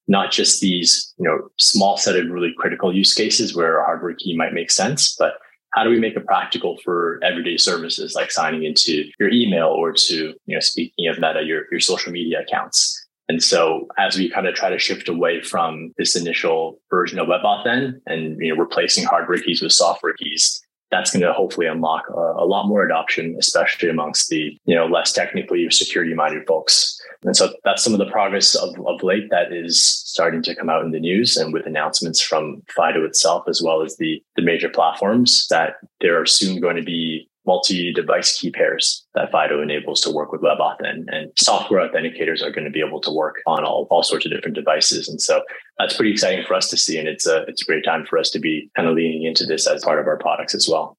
not 0.10 0.32
just 0.32 0.60
these, 0.60 1.13
you 1.18 1.24
know, 1.24 1.50
small 1.58 1.96
set 1.96 2.16
of 2.16 2.30
really 2.30 2.54
critical 2.58 2.94
use 2.94 3.13
cases 3.13 3.56
where 3.56 3.80
a 3.80 3.86
hardware 3.86 4.16
key 4.16 4.36
might 4.36 4.54
make 4.54 4.72
sense, 4.72 5.16
but 5.18 5.36
how 5.74 5.84
do 5.84 5.92
we 5.92 6.00
make 6.00 6.16
it 6.16 6.25
practical 6.25 6.78
for 6.84 7.20
everyday 7.24 7.56
services 7.56 8.16
like 8.16 8.32
signing 8.32 8.63
into 8.63 9.06
your 9.20 9.30
email 9.30 9.68
or 9.68 9.94
to, 9.94 10.34
you 10.48 10.56
know, 10.56 10.60
speaking 10.60 11.08
of 11.08 11.20
meta, 11.20 11.44
your, 11.44 11.66
your 11.72 11.80
social 11.80 12.12
media 12.12 12.42
accounts? 12.42 12.96
And 13.30 13.44
so 13.44 13.88
as 14.00 14.18
we 14.18 14.32
kind 14.32 14.48
of 14.48 14.56
try 14.56 14.72
to 14.72 14.80
shift 14.80 15.08
away 15.08 15.44
from 15.44 15.94
this 16.00 16.16
initial 16.16 16.80
version 16.89 17.20
of 17.20 17.28
WebAuthn 17.28 18.01
and, 18.08 18.38
you 18.39 18.51
know, 18.51 18.60
replacing 18.60 19.06
hardware 19.06 19.38
keys 19.38 19.62
with 19.62 19.72
software 19.72 20.13
keys, 20.13 20.60
that's 20.91 21.12
going 21.12 21.22
to 21.22 21.34
hopefully 21.34 21.67
unlock 21.67 22.05
a, 22.10 22.19
a, 22.19 22.46
lot 22.46 22.67
more 22.67 22.84
adoption, 22.84 23.36
especially 23.39 23.89
amongst 23.89 24.29
the 24.29 24.58
you 24.65 24.75
know 24.75 24.88
less 24.88 25.12
technically 25.12 25.65
or 25.65 25.72
security 25.72 26.13
minded 26.13 26.46
folks. 26.48 27.00
And 27.24 27.36
so 27.36 27.53
that's 27.63 27.84
some 27.84 27.93
of 27.93 28.00
the 28.00 28.10
progress 28.10 28.55
of, 28.55 28.69
of 28.86 29.03
late 29.03 29.29
that 29.29 29.51
is 29.51 29.84
starting 29.84 30.41
to 30.43 30.55
come 30.55 30.69
out 30.69 30.86
in 30.86 30.91
the 30.91 31.00
news 31.00 31.36
and 31.36 31.53
with 31.53 31.65
announcements 31.65 32.22
from 32.22 32.62
FIDO 32.69 33.03
itself, 33.05 33.43
as 33.50 33.62
well 33.62 33.81
as 33.81 33.98
the, 33.98 34.24
the 34.38 34.41
major 34.41 34.69
platforms 34.69 35.46
that 35.50 35.75
there 36.00 36.19
are 36.19 36.25
soon 36.25 36.62
going 36.62 36.77
to 36.77 36.81
be 36.81 37.28
multi-device 37.46 38.39
key 38.39 38.51
pairs 38.51 39.05
that 39.15 39.31
FIDO 39.31 39.62
enables 39.62 40.01
to 40.01 40.12
work 40.12 40.31
with 40.31 40.41
WebAuthn 40.41 41.05
and 41.08 41.31
software 41.38 41.88
authenticators 41.88 42.43
are 42.43 42.51
going 42.51 42.65
to 42.65 42.72
be 42.72 42.84
able 42.86 43.01
to 43.01 43.12
work 43.12 43.38
on 43.48 43.63
all, 43.63 43.88
all 43.89 44.03
sorts 44.03 44.25
of 44.25 44.31
different 44.31 44.55
devices. 44.55 45.08
And 45.08 45.22
so 45.22 45.41
that's 45.77 45.96
pretty 45.96 46.12
exciting 46.12 46.46
for 46.46 46.53
us 46.53 46.69
to 46.69 46.77
see. 46.77 46.98
And 46.98 47.08
it's 47.08 47.25
a, 47.25 47.43
it's 47.48 47.62
a 47.62 47.65
great 47.65 47.84
time 47.84 48.05
for 48.05 48.19
us 48.19 48.29
to 48.31 48.39
be 48.39 48.69
kind 48.75 48.88
of 48.88 48.96
leaning 48.96 49.24
into 49.24 49.46
this 49.46 49.67
as 49.67 49.84
part 49.84 50.00
of 50.00 50.08
our 50.08 50.17
products 50.17 50.53
as 50.53 50.67
well. 50.69 50.98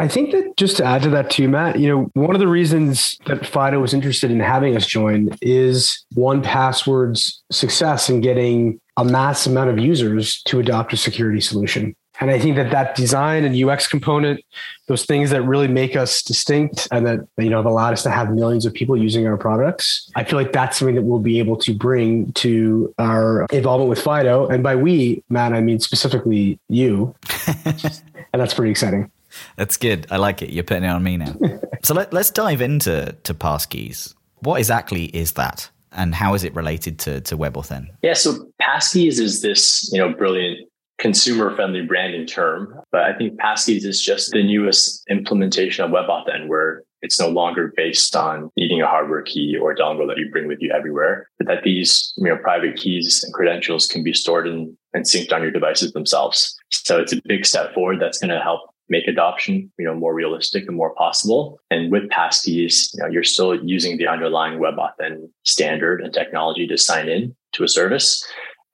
I 0.00 0.08
think 0.08 0.32
that 0.32 0.56
just 0.56 0.78
to 0.78 0.84
add 0.84 1.02
to 1.02 1.10
that 1.10 1.28
too, 1.28 1.46
Matt, 1.46 1.78
you 1.78 1.86
know, 1.86 2.10
one 2.14 2.34
of 2.34 2.40
the 2.40 2.48
reasons 2.48 3.18
that 3.26 3.44
FIDO 3.44 3.80
was 3.80 3.92
interested 3.92 4.30
in 4.30 4.40
having 4.40 4.74
us 4.74 4.86
join 4.86 5.28
is 5.42 6.06
1Password's 6.16 7.42
success 7.52 8.08
in 8.08 8.22
getting 8.22 8.80
a 8.96 9.04
mass 9.04 9.46
amount 9.46 9.68
of 9.68 9.78
users 9.78 10.40
to 10.44 10.58
adopt 10.58 10.94
a 10.94 10.96
security 10.96 11.40
solution. 11.40 11.94
And 12.20 12.30
I 12.30 12.38
think 12.38 12.56
that 12.56 12.70
that 12.70 12.94
design 12.94 13.44
and 13.44 13.56
UX 13.56 13.88
component, 13.88 14.44
those 14.86 15.06
things 15.06 15.30
that 15.30 15.42
really 15.42 15.68
make 15.68 15.96
us 15.96 16.22
distinct 16.22 16.86
and 16.92 17.06
that 17.06 17.26
you 17.38 17.48
know 17.48 17.56
have 17.56 17.66
allowed 17.66 17.94
us 17.94 18.02
to 18.02 18.10
have 18.10 18.30
millions 18.30 18.66
of 18.66 18.74
people 18.74 18.96
using 18.96 19.26
our 19.26 19.38
products, 19.38 20.10
I 20.14 20.24
feel 20.24 20.38
like 20.38 20.52
that's 20.52 20.78
something 20.78 20.96
that 20.96 21.02
we'll 21.02 21.18
be 21.18 21.38
able 21.38 21.56
to 21.56 21.74
bring 21.74 22.32
to 22.34 22.94
our 22.98 23.46
involvement 23.50 23.88
with 23.88 24.02
Fido. 24.02 24.48
And 24.48 24.62
by 24.62 24.76
we, 24.76 25.24
Matt, 25.30 25.54
I 25.54 25.62
mean 25.62 25.80
specifically 25.80 26.58
you. 26.68 27.14
and 27.64 28.40
that's 28.40 28.54
pretty 28.54 28.70
exciting. 28.70 29.10
That's 29.56 29.76
good. 29.76 30.06
I 30.10 30.18
like 30.18 30.42
it. 30.42 30.50
You're 30.50 30.64
putting 30.64 30.84
it 30.84 30.88
on 30.88 31.02
me 31.02 31.16
now. 31.16 31.34
so 31.82 31.94
let, 31.94 32.12
us 32.12 32.30
dive 32.30 32.60
into 32.60 33.16
to 33.22 33.34
passkeys. 33.34 34.14
What 34.40 34.58
exactly 34.58 35.04
is 35.04 35.32
that? 35.32 35.70
And 35.92 36.14
how 36.14 36.34
is 36.34 36.44
it 36.44 36.54
related 36.54 36.98
to, 37.00 37.20
to 37.22 37.36
WebAuthn? 37.36 37.88
Yeah, 38.02 38.14
so 38.14 38.48
passkeys 38.62 39.18
is 39.18 39.42
this, 39.42 39.90
you 39.92 39.98
know, 39.98 40.12
brilliant 40.12 40.69
consumer 41.00 41.54
friendly 41.56 41.82
branding 41.82 42.26
term, 42.26 42.78
but 42.92 43.02
I 43.02 43.16
think 43.16 43.40
passkeys 43.40 43.84
is 43.84 44.00
just 44.00 44.30
the 44.30 44.42
newest 44.42 45.02
implementation 45.08 45.84
of 45.84 45.90
WebAuthn 45.90 46.46
where 46.46 46.84
it's 47.02 47.18
no 47.18 47.28
longer 47.28 47.72
based 47.76 48.14
on 48.14 48.50
needing 48.56 48.82
a 48.82 48.86
hardware 48.86 49.22
key 49.22 49.56
or 49.56 49.74
dongle 49.74 50.06
that 50.06 50.18
you 50.18 50.30
bring 50.30 50.46
with 50.46 50.58
you 50.60 50.70
everywhere, 50.70 51.28
but 51.38 51.46
that 51.48 51.62
these 51.62 52.12
you 52.18 52.28
know 52.28 52.36
private 52.36 52.76
keys 52.76 53.24
and 53.24 53.32
credentials 53.32 53.86
can 53.86 54.04
be 54.04 54.12
stored 54.12 54.46
in, 54.46 54.76
and 54.92 55.04
synced 55.04 55.32
on 55.32 55.42
your 55.42 55.50
devices 55.50 55.92
themselves. 55.92 56.54
So 56.70 57.00
it's 57.00 57.12
a 57.12 57.22
big 57.24 57.46
step 57.46 57.72
forward 57.72 58.00
that's 58.00 58.18
going 58.18 58.30
to 58.30 58.40
help 58.40 58.60
make 58.90 59.06
adoption 59.06 59.72
you 59.78 59.86
know 59.86 59.94
more 59.94 60.12
realistic 60.12 60.66
and 60.66 60.76
more 60.76 60.94
possible. 60.94 61.58
And 61.70 61.90
with 61.90 62.10
passkeys, 62.10 62.92
you 62.92 63.02
know, 63.02 63.06
you're 63.06 63.24
still 63.24 63.54
using 63.64 63.96
the 63.96 64.06
underlying 64.06 64.58
WebAuthn 64.58 65.30
standard 65.44 66.02
and 66.02 66.12
technology 66.12 66.66
to 66.66 66.76
sign 66.76 67.08
in 67.08 67.34
to 67.52 67.64
a 67.64 67.68
service 67.68 68.22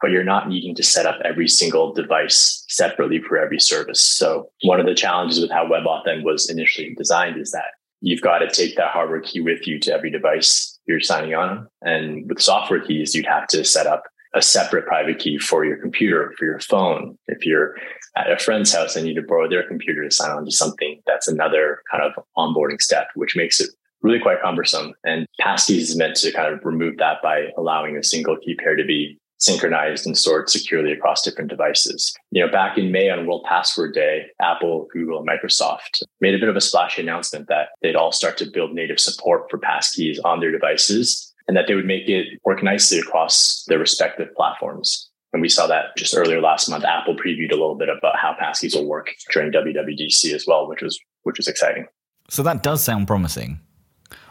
but 0.00 0.10
you're 0.10 0.24
not 0.24 0.48
needing 0.48 0.74
to 0.74 0.82
set 0.82 1.06
up 1.06 1.18
every 1.24 1.48
single 1.48 1.92
device 1.92 2.64
separately 2.68 3.20
for 3.20 3.38
every 3.38 3.58
service. 3.58 4.00
So 4.00 4.50
one 4.62 4.80
of 4.80 4.86
the 4.86 4.94
challenges 4.94 5.40
with 5.40 5.50
how 5.50 5.66
WebAuthn 5.66 6.22
was 6.22 6.50
initially 6.50 6.94
designed 6.94 7.40
is 7.40 7.50
that 7.52 7.72
you've 8.00 8.20
got 8.20 8.38
to 8.38 8.50
take 8.50 8.76
that 8.76 8.90
hardware 8.92 9.20
key 9.20 9.40
with 9.40 9.66
you 9.66 9.78
to 9.80 9.92
every 9.92 10.10
device 10.10 10.78
you're 10.86 11.00
signing 11.00 11.34
on. 11.34 11.66
And 11.82 12.28
with 12.28 12.40
software 12.40 12.80
keys, 12.80 13.14
you'd 13.14 13.26
have 13.26 13.46
to 13.48 13.64
set 13.64 13.86
up 13.86 14.04
a 14.34 14.42
separate 14.42 14.86
private 14.86 15.18
key 15.18 15.38
for 15.38 15.64
your 15.64 15.78
computer, 15.78 16.34
for 16.38 16.44
your 16.44 16.60
phone. 16.60 17.16
If 17.26 17.46
you're 17.46 17.74
at 18.16 18.30
a 18.30 18.38
friend's 18.38 18.72
house 18.72 18.94
and 18.94 19.06
you 19.06 19.14
need 19.14 19.20
to 19.20 19.26
borrow 19.26 19.48
their 19.48 19.66
computer 19.66 20.04
to 20.04 20.10
sign 20.10 20.30
on 20.30 20.44
to 20.44 20.50
something, 20.50 21.00
that's 21.06 21.26
another 21.26 21.80
kind 21.90 22.02
of 22.02 22.22
onboarding 22.36 22.80
step, 22.80 23.08
which 23.14 23.34
makes 23.34 23.60
it 23.60 23.70
really 24.02 24.20
quite 24.20 24.42
cumbersome. 24.42 24.92
And 25.04 25.26
Passkeys 25.40 25.78
is 25.78 25.96
meant 25.96 26.16
to 26.16 26.32
kind 26.32 26.52
of 26.52 26.64
remove 26.64 26.98
that 26.98 27.22
by 27.22 27.48
allowing 27.56 27.96
a 27.96 28.02
single 28.02 28.36
key 28.36 28.54
pair 28.56 28.76
to 28.76 28.84
be 28.84 29.18
synchronized 29.38 30.06
and 30.06 30.16
stored 30.16 30.48
securely 30.48 30.92
across 30.92 31.22
different 31.22 31.50
devices. 31.50 32.14
You 32.30 32.44
know, 32.44 32.50
back 32.50 32.78
in 32.78 32.92
May 32.92 33.10
on 33.10 33.26
World 33.26 33.44
Password 33.48 33.94
Day, 33.94 34.26
Apple, 34.40 34.88
Google, 34.92 35.18
and 35.18 35.28
Microsoft 35.28 36.02
made 36.20 36.34
a 36.34 36.38
bit 36.38 36.48
of 36.48 36.56
a 36.56 36.60
splashy 36.60 37.02
announcement 37.02 37.48
that 37.48 37.68
they'd 37.82 37.96
all 37.96 38.12
start 38.12 38.36
to 38.38 38.50
build 38.50 38.72
native 38.72 39.00
support 39.00 39.50
for 39.50 39.58
passkeys 39.58 40.18
on 40.24 40.40
their 40.40 40.50
devices 40.50 41.32
and 41.48 41.56
that 41.56 41.66
they 41.68 41.74
would 41.74 41.86
make 41.86 42.08
it 42.08 42.40
work 42.44 42.62
nicely 42.62 42.98
across 42.98 43.64
their 43.68 43.78
respective 43.78 44.34
platforms. 44.34 45.10
And 45.32 45.42
we 45.42 45.48
saw 45.48 45.66
that 45.66 45.96
just 45.96 46.16
earlier 46.16 46.40
last 46.40 46.68
month. 46.68 46.84
Apple 46.84 47.14
previewed 47.14 47.52
a 47.52 47.56
little 47.56 47.74
bit 47.74 47.88
about 47.88 48.16
how 48.16 48.34
passkeys 48.40 48.74
will 48.74 48.86
work 48.86 49.10
during 49.32 49.52
WWDC 49.52 50.32
as 50.32 50.46
well, 50.46 50.68
which 50.68 50.82
was 50.82 50.98
which 51.24 51.38
is 51.38 51.48
exciting. 51.48 51.86
So 52.30 52.42
that 52.42 52.62
does 52.62 52.82
sound 52.82 53.06
promising. 53.06 53.60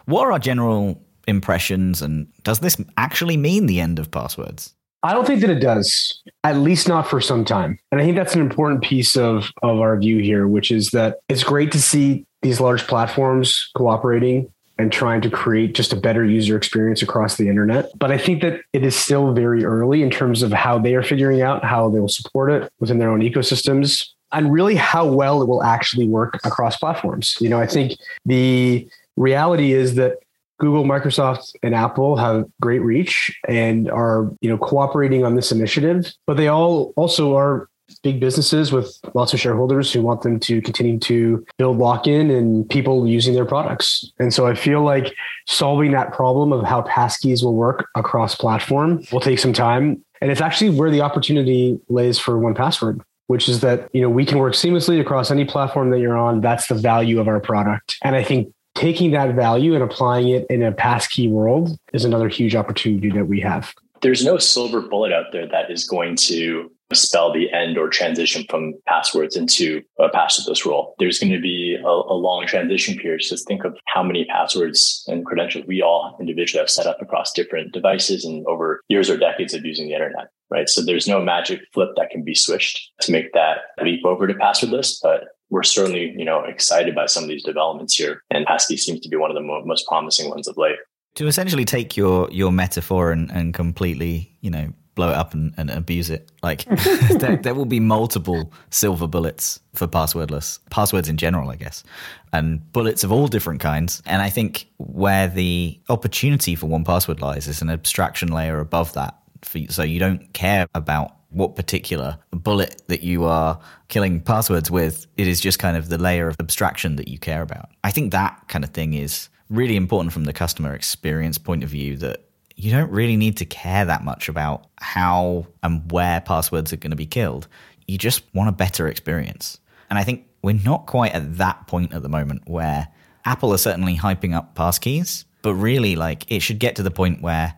What 0.06 0.22
are 0.22 0.32
our 0.32 0.38
general 0.38 1.00
impressions, 1.28 2.02
and 2.02 2.26
does 2.42 2.60
this 2.60 2.76
actually 2.96 3.36
mean 3.36 3.66
the 3.66 3.80
end 3.80 3.98
of 3.98 4.10
passwords? 4.10 4.74
I 5.06 5.12
don't 5.12 5.24
think 5.24 5.40
that 5.42 5.50
it 5.50 5.60
does, 5.60 6.20
at 6.42 6.56
least 6.56 6.88
not 6.88 7.08
for 7.08 7.20
some 7.20 7.44
time. 7.44 7.78
And 7.92 8.00
I 8.00 8.04
think 8.04 8.16
that's 8.16 8.34
an 8.34 8.40
important 8.40 8.82
piece 8.82 9.16
of, 9.16 9.52
of 9.62 9.78
our 9.78 9.96
view 9.96 10.18
here, 10.18 10.48
which 10.48 10.72
is 10.72 10.90
that 10.90 11.20
it's 11.28 11.44
great 11.44 11.70
to 11.72 11.80
see 11.80 12.26
these 12.42 12.60
large 12.60 12.88
platforms 12.88 13.70
cooperating 13.76 14.52
and 14.78 14.92
trying 14.92 15.20
to 15.22 15.30
create 15.30 15.74
just 15.74 15.92
a 15.92 15.96
better 15.96 16.24
user 16.24 16.56
experience 16.56 17.02
across 17.02 17.36
the 17.36 17.48
internet. 17.48 17.90
But 17.96 18.10
I 18.10 18.18
think 18.18 18.42
that 18.42 18.60
it 18.72 18.84
is 18.84 18.96
still 18.96 19.32
very 19.32 19.64
early 19.64 20.02
in 20.02 20.10
terms 20.10 20.42
of 20.42 20.52
how 20.52 20.78
they 20.78 20.96
are 20.96 21.04
figuring 21.04 21.40
out 21.40 21.64
how 21.64 21.88
they 21.88 22.00
will 22.00 22.08
support 22.08 22.50
it 22.50 22.70
within 22.80 22.98
their 22.98 23.10
own 23.10 23.20
ecosystems 23.20 24.08
and 24.32 24.52
really 24.52 24.74
how 24.74 25.06
well 25.06 25.40
it 25.40 25.48
will 25.48 25.62
actually 25.62 26.08
work 26.08 26.40
across 26.44 26.76
platforms. 26.76 27.36
You 27.40 27.48
know, 27.48 27.60
I 27.60 27.66
think 27.66 27.92
the 28.26 28.88
reality 29.16 29.72
is 29.72 29.94
that 29.94 30.18
Google, 30.58 30.84
Microsoft, 30.84 31.54
and 31.62 31.74
Apple 31.74 32.16
have 32.16 32.44
great 32.60 32.80
reach 32.80 33.36
and 33.48 33.90
are, 33.90 34.30
you 34.40 34.48
know, 34.48 34.58
cooperating 34.58 35.24
on 35.24 35.34
this 35.34 35.52
initiative, 35.52 36.12
but 36.26 36.36
they 36.36 36.48
all 36.48 36.92
also 36.96 37.36
are 37.36 37.68
big 38.02 38.18
businesses 38.18 38.72
with 38.72 38.98
lots 39.14 39.32
of 39.32 39.40
shareholders 39.40 39.92
who 39.92 40.02
want 40.02 40.22
them 40.22 40.40
to 40.40 40.60
continue 40.62 40.98
to 40.98 41.44
build 41.56 41.78
lock-in 41.78 42.30
and 42.30 42.68
people 42.68 43.06
using 43.06 43.34
their 43.34 43.44
products. 43.44 44.10
And 44.18 44.34
so 44.34 44.46
I 44.46 44.54
feel 44.54 44.82
like 44.82 45.14
solving 45.46 45.92
that 45.92 46.12
problem 46.12 46.52
of 46.52 46.64
how 46.64 46.82
passkeys 46.82 47.44
will 47.44 47.54
work 47.54 47.86
across 47.94 48.34
platform 48.34 49.02
will 49.12 49.20
take 49.20 49.38
some 49.38 49.52
time. 49.52 50.04
And 50.20 50.30
it's 50.30 50.40
actually 50.40 50.70
where 50.70 50.90
the 50.90 51.02
opportunity 51.02 51.78
lays 51.88 52.18
for 52.18 52.34
1Password 52.34 53.00
which 53.28 53.48
is 53.48 53.60
that 53.60 53.88
you 53.92 54.00
know 54.00 54.08
we 54.08 54.24
can 54.24 54.38
work 54.38 54.54
seamlessly 54.54 55.00
across 55.00 55.30
any 55.30 55.44
platform 55.44 55.90
that 55.90 55.98
you're 55.98 56.16
on 56.16 56.40
that's 56.40 56.68
the 56.68 56.74
value 56.74 57.20
of 57.20 57.28
our 57.28 57.40
product 57.40 57.96
and 58.02 58.14
i 58.14 58.22
think 58.22 58.52
taking 58.76 59.10
that 59.10 59.34
value 59.34 59.74
and 59.74 59.82
applying 59.82 60.28
it 60.28 60.46
in 60.48 60.62
a 60.62 60.70
passkey 60.70 61.26
world 61.26 61.76
is 61.92 62.04
another 62.04 62.28
huge 62.28 62.54
opportunity 62.54 63.10
that 63.10 63.26
we 63.26 63.40
have. 63.40 63.74
There's 64.02 64.24
no 64.24 64.38
silver 64.38 64.82
bullet 64.82 65.12
out 65.12 65.32
there 65.32 65.48
that 65.48 65.70
is 65.70 65.86
going 65.86 66.16
to 66.16 66.70
spell 66.92 67.32
the 67.32 67.52
end 67.52 67.76
or 67.76 67.88
transition 67.88 68.44
from 68.48 68.74
passwords 68.86 69.36
into 69.36 69.82
a 69.98 70.08
passwordless 70.08 70.64
role. 70.64 70.94
There's 70.98 71.18
going 71.18 71.32
to 71.32 71.40
be 71.40 71.76
a, 71.82 71.88
a, 71.88 72.14
long 72.14 72.46
transition 72.46 72.96
period. 72.96 73.22
Just 73.22 73.48
think 73.48 73.64
of 73.64 73.76
how 73.86 74.04
many 74.04 74.24
passwords 74.26 75.04
and 75.08 75.26
credentials 75.26 75.66
we 75.66 75.82
all 75.82 76.16
individually 76.20 76.60
have 76.60 76.70
set 76.70 76.86
up 76.86 77.02
across 77.02 77.32
different 77.32 77.72
devices 77.72 78.24
and 78.24 78.46
over 78.46 78.82
years 78.88 79.10
or 79.10 79.16
decades 79.16 79.52
of 79.52 79.64
using 79.64 79.88
the 79.88 79.94
internet, 79.94 80.28
right? 80.48 80.68
So 80.68 80.84
there's 80.84 81.08
no 81.08 81.20
magic 81.20 81.60
flip 81.72 81.90
that 81.96 82.10
can 82.10 82.22
be 82.22 82.36
switched 82.36 82.92
to 83.00 83.10
make 83.10 83.32
that 83.32 83.58
leap 83.82 84.04
over 84.04 84.28
to 84.28 84.34
passwordless, 84.34 84.98
but 85.02 85.24
we're 85.50 85.62
certainly, 85.62 86.14
you 86.16 86.24
know, 86.24 86.40
excited 86.40 86.94
by 86.94 87.06
some 87.06 87.22
of 87.22 87.28
these 87.28 87.42
developments 87.42 87.94
here. 87.94 88.22
And 88.30 88.46
Passkey 88.46 88.76
seems 88.76 89.00
to 89.00 89.08
be 89.08 89.16
one 89.16 89.30
of 89.30 89.34
the 89.34 89.42
mo- 89.42 89.64
most 89.64 89.86
promising 89.86 90.28
ones 90.28 90.48
of 90.48 90.56
late. 90.56 90.76
To 91.16 91.26
essentially 91.26 91.64
take 91.64 91.96
your 91.96 92.30
your 92.30 92.52
metaphor 92.52 93.10
and, 93.10 93.30
and 93.30 93.54
completely, 93.54 94.36
you 94.42 94.50
know, 94.50 94.72
blow 94.96 95.10
it 95.10 95.14
up 95.14 95.32
and, 95.32 95.54
and 95.56 95.70
abuse 95.70 96.10
it. 96.10 96.30
Like 96.42 96.64
there, 97.20 97.36
there, 97.36 97.54
will 97.54 97.64
be 97.64 97.78
multiple 97.78 98.52
silver 98.70 99.06
bullets 99.06 99.60
for 99.74 99.86
passwordless 99.86 100.58
passwords 100.70 101.08
in 101.08 101.16
general, 101.16 101.50
I 101.50 101.56
guess, 101.56 101.84
and 102.32 102.72
bullets 102.72 103.04
of 103.04 103.12
all 103.12 103.28
different 103.28 103.60
kinds. 103.60 104.02
And 104.04 104.20
I 104.20 104.30
think 104.30 104.66
where 104.78 105.28
the 105.28 105.78
opportunity 105.88 106.56
for 106.56 106.66
1Password 106.66 107.20
lies 107.20 107.46
is 107.46 107.62
an 107.62 107.70
abstraction 107.70 108.32
layer 108.32 108.58
above 108.58 108.92
that. 108.94 109.16
For, 109.42 109.60
so 109.68 109.84
you 109.84 110.00
don't 110.00 110.32
care 110.32 110.66
about 110.74 111.12
what 111.36 111.54
particular 111.54 112.18
bullet 112.32 112.82
that 112.86 113.02
you 113.02 113.24
are 113.24 113.60
killing 113.88 114.20
passwords 114.20 114.70
with. 114.70 115.06
It 115.18 115.28
is 115.28 115.38
just 115.38 115.58
kind 115.58 115.76
of 115.76 115.90
the 115.90 115.98
layer 115.98 116.28
of 116.28 116.36
abstraction 116.40 116.96
that 116.96 117.08
you 117.08 117.18
care 117.18 117.42
about. 117.42 117.68
I 117.84 117.90
think 117.90 118.12
that 118.12 118.44
kind 118.48 118.64
of 118.64 118.70
thing 118.70 118.94
is 118.94 119.28
really 119.50 119.76
important 119.76 120.14
from 120.14 120.24
the 120.24 120.32
customer 120.32 120.74
experience 120.74 121.36
point 121.36 121.62
of 121.62 121.68
view 121.68 121.98
that 121.98 122.24
you 122.56 122.70
don't 122.72 122.90
really 122.90 123.16
need 123.16 123.36
to 123.36 123.44
care 123.44 123.84
that 123.84 124.02
much 124.02 124.30
about 124.30 124.66
how 124.78 125.46
and 125.62 125.92
where 125.92 126.22
passwords 126.22 126.72
are 126.72 126.78
going 126.78 126.90
to 126.90 126.96
be 126.96 127.06
killed. 127.06 127.48
You 127.86 127.98
just 127.98 128.22
want 128.34 128.48
a 128.48 128.52
better 128.52 128.88
experience. 128.88 129.60
And 129.90 129.98
I 129.98 130.04
think 130.04 130.26
we're 130.42 130.58
not 130.64 130.86
quite 130.86 131.12
at 131.12 131.36
that 131.36 131.66
point 131.66 131.92
at 131.92 132.02
the 132.02 132.08
moment 132.08 132.48
where 132.48 132.88
Apple 133.26 133.52
are 133.52 133.58
certainly 133.58 133.94
hyping 133.94 134.34
up 134.34 134.54
passkeys, 134.54 135.24
but 135.42 135.54
really 135.54 135.96
like 135.96 136.24
it 136.32 136.40
should 136.40 136.58
get 136.58 136.76
to 136.76 136.82
the 136.82 136.90
point 136.90 137.20
where 137.20 137.54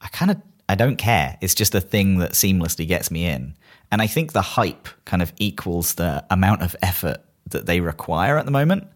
I 0.00 0.06
kind 0.08 0.30
of 0.30 0.40
I 0.68 0.74
don't 0.74 0.96
care. 0.96 1.38
It's 1.40 1.54
just 1.54 1.74
a 1.74 1.80
thing 1.80 2.18
that 2.18 2.32
seamlessly 2.32 2.86
gets 2.86 3.10
me 3.10 3.26
in. 3.26 3.54
And 3.90 4.02
I 4.02 4.06
think 4.06 4.32
the 4.32 4.42
hype 4.42 4.88
kind 5.04 5.22
of 5.22 5.32
equals 5.38 5.94
the 5.94 6.24
amount 6.30 6.62
of 6.62 6.76
effort 6.82 7.18
that 7.50 7.66
they 7.66 7.80
require 7.80 8.36
at 8.36 8.44
the 8.44 8.50
moment. 8.50 8.86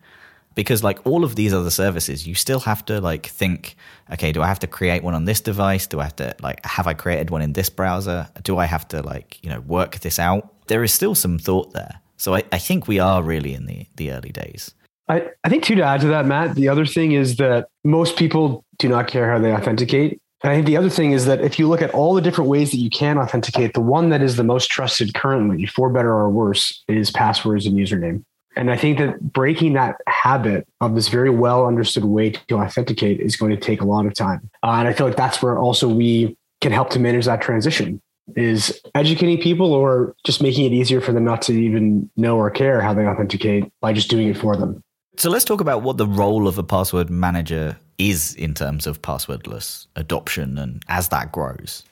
Because 0.55 0.85
like 0.85 1.07
all 1.07 1.25
of 1.25 1.35
these 1.35 1.55
other 1.55 1.71
services, 1.71 2.27
you 2.27 2.35
still 2.35 2.61
have 2.61 2.85
to 2.85 3.01
like 3.01 3.25
think, 3.25 3.75
okay, 4.13 4.33
do 4.33 4.43
I 4.43 4.47
have 4.47 4.59
to 4.59 4.67
create 4.67 5.03
one 5.03 5.15
on 5.15 5.25
this 5.25 5.41
device? 5.41 5.87
Do 5.87 5.99
I 6.01 6.05
have 6.05 6.17
to 6.17 6.37
like 6.43 6.65
have 6.67 6.87
I 6.87 6.93
created 6.93 7.31
one 7.31 7.41
in 7.41 7.55
this 7.55 7.71
browser? 7.71 8.29
Do 8.43 8.59
I 8.59 8.67
have 8.67 8.87
to 8.89 9.01
like, 9.01 9.43
you 9.43 9.49
know, 9.49 9.61
work 9.61 10.01
this 10.01 10.19
out? 10.19 10.53
There 10.67 10.85
is 10.85 10.93
still 10.93 11.15
some 11.15 11.39
thought 11.39 11.73
there. 11.73 12.01
So 12.19 12.35
I, 12.35 12.43
I 12.53 12.59
think 12.59 12.87
we 12.87 12.99
are 12.99 13.23
really 13.23 13.55
in 13.55 13.65
the 13.65 13.87
the 13.97 14.13
early 14.13 14.29
days. 14.29 14.75
I, 15.09 15.31
I 15.43 15.49
think 15.49 15.65
too 15.65 15.75
to 15.75 15.83
add 15.83 16.03
to 16.03 16.09
that, 16.09 16.27
Matt, 16.27 16.55
the 16.55 16.69
other 16.69 16.85
thing 16.85 17.13
is 17.13 17.37
that 17.37 17.69
most 17.83 18.17
people 18.17 18.63
do 18.79 18.89
not 18.89 19.09
care 19.09 19.31
how 19.31 19.39
they 19.39 19.53
authenticate. 19.53 20.21
And 20.43 20.51
I 20.51 20.55
think 20.57 20.67
the 20.67 20.77
other 20.77 20.91
thing 20.91 21.13
is 21.13 21.25
that 21.27 21.41
if 21.41 21.59
you 21.59 21.69
look 21.69 21.83
at 21.83 21.91
all 21.91 22.15
the 22.15 22.21
different 22.21 22.51
ways 22.51 22.73
that 22.73 22.79
you 22.79 22.91
can 22.91 23.17
authenticate, 23.19 23.75
the 23.75 23.81
one 23.81 24.09
that 24.09 24.23
is 24.23 24.37
the 24.37 24.45
most 24.45 24.71
trusted 24.71 25.15
currently, 25.15 25.67
for 25.67 25.89
better 25.89 26.13
or 26.13 26.31
worse, 26.31 26.83
is 26.89 27.11
passwords 27.11 27.65
and 27.65 27.77
username. 27.77 28.25
And 28.57 28.71
I 28.71 28.77
think 28.77 28.99
that 28.99 29.21
breaking 29.33 29.75
that 29.75 29.97
habit 30.07 30.67
of 30.81 30.95
this 30.95 31.09
very 31.09 31.31
well 31.31 31.67
understood 31.67 32.05
way 32.05 32.33
to 32.49 32.57
authenticate 32.57 33.21
is 33.21 33.37
going 33.37 33.51
to 33.53 33.57
take 33.57 33.81
a 33.81 33.87
lot 33.87 34.05
of 34.05 34.15
time. 34.15 34.51
Uh, 34.63 34.73
and 34.73 34.89
I 34.89 34.93
feel 34.93 35.07
like 35.07 35.17
that's 35.17 35.43
where 35.43 35.59
also 35.59 35.89
we 35.89 36.37
can 36.61 36.73
help 36.73 36.91
to 36.91 36.99
manage 36.99 37.25
that 37.27 37.41
transition 37.41 38.01
is 38.37 38.81
educating 38.95 39.41
people 39.41 39.73
or 39.73 40.15
just 40.25 40.43
making 40.43 40.65
it 40.65 40.73
easier 40.73 41.01
for 41.01 41.13
them 41.13 41.25
not 41.25 41.43
to 41.43 41.53
even 41.53 42.09
know 42.17 42.37
or 42.37 42.51
care 42.51 42.81
how 42.81 42.95
they 42.95 43.07
authenticate 43.07 43.71
by 43.81 43.93
just 43.93 44.09
doing 44.09 44.29
it 44.29 44.37
for 44.37 44.57
them. 44.57 44.83
So 45.17 45.29
let's 45.29 45.45
talk 45.45 45.61
about 45.61 45.83
what 45.83 45.97
the 45.97 46.07
role 46.07 46.49
of 46.49 46.57
a 46.57 46.63
password 46.63 47.11
manager 47.11 47.77
is 47.99 48.35
in 48.35 48.55
terms 48.55 48.87
of 48.87 49.03
passwordless 49.03 49.87
adoption 49.97 50.59
and 50.59 50.83
as 50.89 51.09
that 51.09 51.33
grows. 51.33 51.85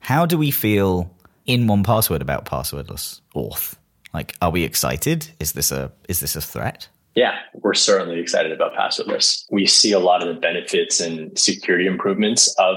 How 0.00 0.26
do 0.26 0.38
we 0.38 0.50
feel 0.50 1.10
in 1.46 1.66
1Password 1.66 2.20
about 2.20 2.44
passwordless 2.44 3.20
auth? 3.34 3.74
Like, 4.14 4.34
are 4.40 4.50
we 4.50 4.64
excited? 4.64 5.28
Is 5.40 5.52
this 5.52 5.70
a 5.70 5.92
is 6.08 6.20
this 6.20 6.36
a 6.36 6.40
threat? 6.40 6.88
Yeah, 7.14 7.38
we're 7.54 7.74
certainly 7.74 8.20
excited 8.20 8.52
about 8.52 8.74
passwordless. 8.74 9.44
We 9.50 9.66
see 9.66 9.92
a 9.92 9.98
lot 9.98 10.22
of 10.22 10.28
the 10.28 10.40
benefits 10.40 11.00
and 11.00 11.36
security 11.38 11.86
improvements 11.86 12.54
of 12.58 12.76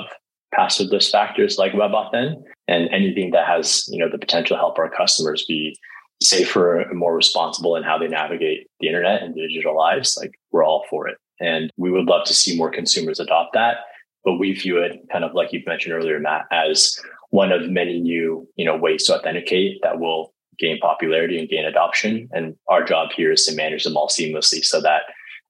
passwordless 0.57 1.11
factors 1.11 1.57
like 1.57 1.73
WebAuthn 1.73 2.35
and 2.67 2.89
anything 2.89 3.31
that 3.31 3.47
has, 3.47 3.85
you 3.89 3.99
know, 3.99 4.09
the 4.09 4.17
potential 4.17 4.55
to 4.55 4.59
help 4.59 4.79
our 4.79 4.89
customers 4.89 5.45
be 5.47 5.77
safer 6.21 6.79
and 6.79 6.97
more 6.97 7.15
responsible 7.15 7.75
in 7.75 7.83
how 7.83 7.97
they 7.97 8.07
navigate 8.07 8.67
the 8.79 8.87
internet 8.87 9.21
and 9.21 9.35
digital 9.35 9.75
lives. 9.75 10.17
Like 10.19 10.31
we're 10.51 10.65
all 10.65 10.85
for 10.89 11.07
it. 11.07 11.17
And 11.39 11.71
we 11.77 11.91
would 11.91 12.05
love 12.05 12.25
to 12.27 12.33
see 12.33 12.57
more 12.57 12.71
consumers 12.71 13.19
adopt 13.19 13.53
that. 13.53 13.77
But 14.23 14.37
we 14.37 14.53
view 14.53 14.77
it 14.79 14.99
kind 15.11 15.23
of 15.23 15.33
like 15.33 15.53
you've 15.53 15.65
mentioned 15.65 15.93
earlier, 15.93 16.19
Matt, 16.19 16.45
as 16.51 16.99
one 17.29 17.51
of 17.51 17.69
many 17.69 17.99
new, 17.99 18.47
you 18.55 18.65
know, 18.65 18.75
ways 18.75 19.05
to 19.05 19.17
authenticate 19.17 19.79
that 19.83 19.99
will 19.99 20.33
gain 20.59 20.77
popularity 20.79 21.39
and 21.39 21.47
gain 21.47 21.65
adoption. 21.65 22.27
And 22.31 22.55
our 22.67 22.83
job 22.83 23.09
here 23.15 23.31
is 23.31 23.45
to 23.45 23.55
manage 23.55 23.85
them 23.85 23.95
all 23.95 24.09
seamlessly 24.09 24.63
so 24.63 24.81
that 24.81 25.03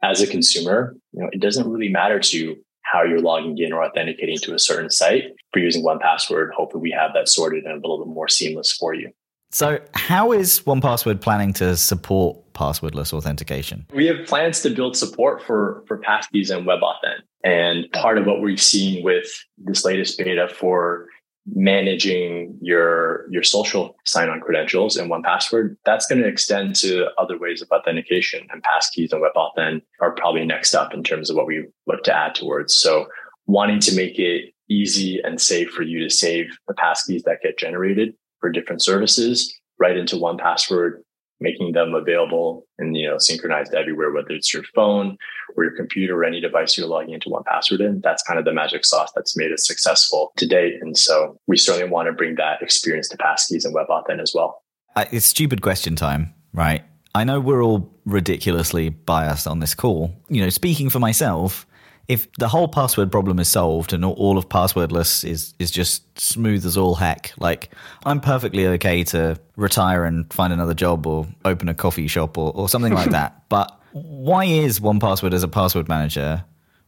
as 0.03 0.21
a 0.21 0.27
consumer, 0.27 0.95
you 1.11 1.21
know, 1.21 1.29
it 1.31 1.41
doesn't 1.41 1.67
really 1.67 1.89
matter 1.89 2.19
to 2.19 2.55
how 2.83 3.03
you're 3.03 3.21
logging 3.21 3.57
in 3.57 3.73
or 3.73 3.83
authenticating 3.83 4.37
to 4.39 4.53
a 4.53 4.59
certain 4.59 4.89
site. 4.89 5.23
For 5.51 5.59
using 5.59 5.83
1Password, 5.83 6.51
hopefully 6.55 6.81
we 6.81 6.91
have 6.91 7.11
that 7.13 7.27
sorted 7.27 7.65
and 7.65 7.73
a 7.73 7.75
little 7.75 8.03
bit 8.03 8.13
more 8.13 8.27
seamless 8.27 8.71
for 8.71 8.93
you. 8.93 9.11
So, 9.51 9.79
how 9.95 10.31
is 10.31 10.61
1Password 10.61 11.21
planning 11.21 11.53
to 11.53 11.75
support 11.75 12.48
passwordless 12.59 13.13
authentication? 13.13 13.85
We 13.93 14.05
have 14.07 14.27
plans 14.27 14.61
to 14.61 14.69
build 14.69 14.97
support 14.97 15.41
for 15.41 15.83
for 15.87 15.97
passkeys 15.97 16.55
and 16.55 16.67
WebAuthn. 16.67 17.21
And 17.43 17.89
part 17.93 18.17
of 18.17 18.25
what 18.25 18.41
we've 18.41 18.61
seen 18.61 19.03
with 19.03 19.27
this 19.57 19.85
latest 19.85 20.17
beta 20.17 20.49
for 20.49 21.07
managing 21.55 22.57
your 22.61 23.31
your 23.31 23.43
social 23.43 23.95
sign-on 24.05 24.41
credentials 24.41 24.97
in 24.97 25.09
1Password, 25.09 25.77
that's 25.85 26.05
going 26.05 26.21
to 26.21 26.27
extend 26.27 26.75
to 26.75 27.07
other 27.17 27.39
ways 27.39 27.61
of 27.61 27.69
authentication. 27.71 28.45
And 28.51 28.61
passkeys 28.63 29.13
and 29.13 29.23
WebAuthn 29.23 29.81
are 30.01 30.11
probably 30.11 30.45
next 30.45 30.75
up 30.75 30.93
in 30.93 31.03
terms 31.03 31.29
of 31.29 31.37
what 31.37 31.47
we 31.47 31.65
look 31.87 32.03
to 32.03 32.15
add 32.15 32.35
towards. 32.35 32.75
So, 32.75 33.07
wanting 33.47 33.79
to 33.79 33.95
make 33.95 34.19
it 34.19 34.53
easy 34.69 35.19
and 35.23 35.41
safe 35.41 35.69
for 35.71 35.81
you 35.81 36.03
to 36.03 36.09
save 36.09 36.45
the 36.67 36.75
passkeys 36.75 37.23
that 37.23 37.41
get 37.41 37.57
generated 37.57 38.13
for 38.39 38.51
different 38.51 38.83
services 38.83 39.55
right 39.79 39.97
into 39.97 40.17
1Password, 40.17 40.99
making 41.39 41.73
them 41.73 41.93
available 41.93 42.67
and 42.77 42.95
you 42.95 43.09
know 43.09 43.17
synchronized 43.17 43.73
everywhere, 43.73 44.11
whether 44.11 44.31
it's 44.31 44.53
your 44.53 44.63
phone 44.75 45.17
or 45.55 45.63
your 45.63 45.75
computer 45.75 46.19
or 46.19 46.23
any 46.23 46.41
device 46.41 46.77
you're 46.77 46.87
logging 46.87 47.13
into 47.13 47.29
1Password 47.29 47.79
in. 47.79 48.01
That's 48.01 48.23
kind 48.23 48.39
of 48.39 48.45
the 48.45 48.53
magic 48.53 48.85
sauce 48.85 49.11
that's 49.15 49.35
made 49.37 49.51
it 49.51 49.59
successful 49.59 50.31
to 50.37 50.47
date. 50.47 50.75
And 50.81 50.97
so 50.97 51.39
we 51.47 51.57
certainly 51.57 51.89
want 51.89 52.07
to 52.07 52.13
bring 52.13 52.35
that 52.35 52.61
experience 52.61 53.09
to 53.09 53.17
passkeys 53.17 53.65
and 53.65 53.75
WebAuthn 53.75 54.21
as 54.21 54.33
well. 54.33 54.63
Uh, 54.95 55.05
it's 55.11 55.25
stupid 55.25 55.61
question 55.61 55.95
time, 55.95 56.33
right? 56.53 56.83
I 57.15 57.23
know 57.23 57.39
we're 57.39 57.63
all 57.63 57.91
ridiculously 58.05 58.89
biased 58.89 59.47
on 59.47 59.59
this 59.59 59.73
call. 59.73 60.13
You 60.29 60.43
know, 60.43 60.49
speaking 60.49 60.89
for 60.89 60.99
myself, 60.99 61.65
if 62.09 62.29
the 62.33 62.47
whole 62.47 62.67
password 62.67 63.11
problem 63.11 63.39
is 63.39 63.47
solved 63.47 63.93
and 63.93 64.03
all 64.03 64.37
of 64.37 64.49
passwordless 64.49 65.23
is 65.23 65.53
is 65.59 65.69
just 65.69 66.19
smooth 66.19 66.65
as 66.65 66.75
all 66.75 66.95
heck, 66.95 67.31
like 67.37 67.69
I'm 68.03 68.19
perfectly 68.19 68.65
okay 68.67 69.03
to 69.05 69.39
retire 69.55 70.03
and 70.03 70.31
find 70.33 70.51
another 70.51 70.73
job 70.73 71.05
or 71.05 71.27
open 71.45 71.69
a 71.69 71.75
coffee 71.75 72.07
shop 72.07 72.37
or, 72.37 72.51
or 72.55 72.67
something 72.67 72.93
like 72.93 73.09
that. 73.11 73.43
But 73.47 73.79
why 73.91 74.45
is 74.45 74.81
one 74.81 74.99
password 74.99 75.35
as 75.35 75.43
a 75.43 75.47
password 75.47 75.87
manager 75.87 76.43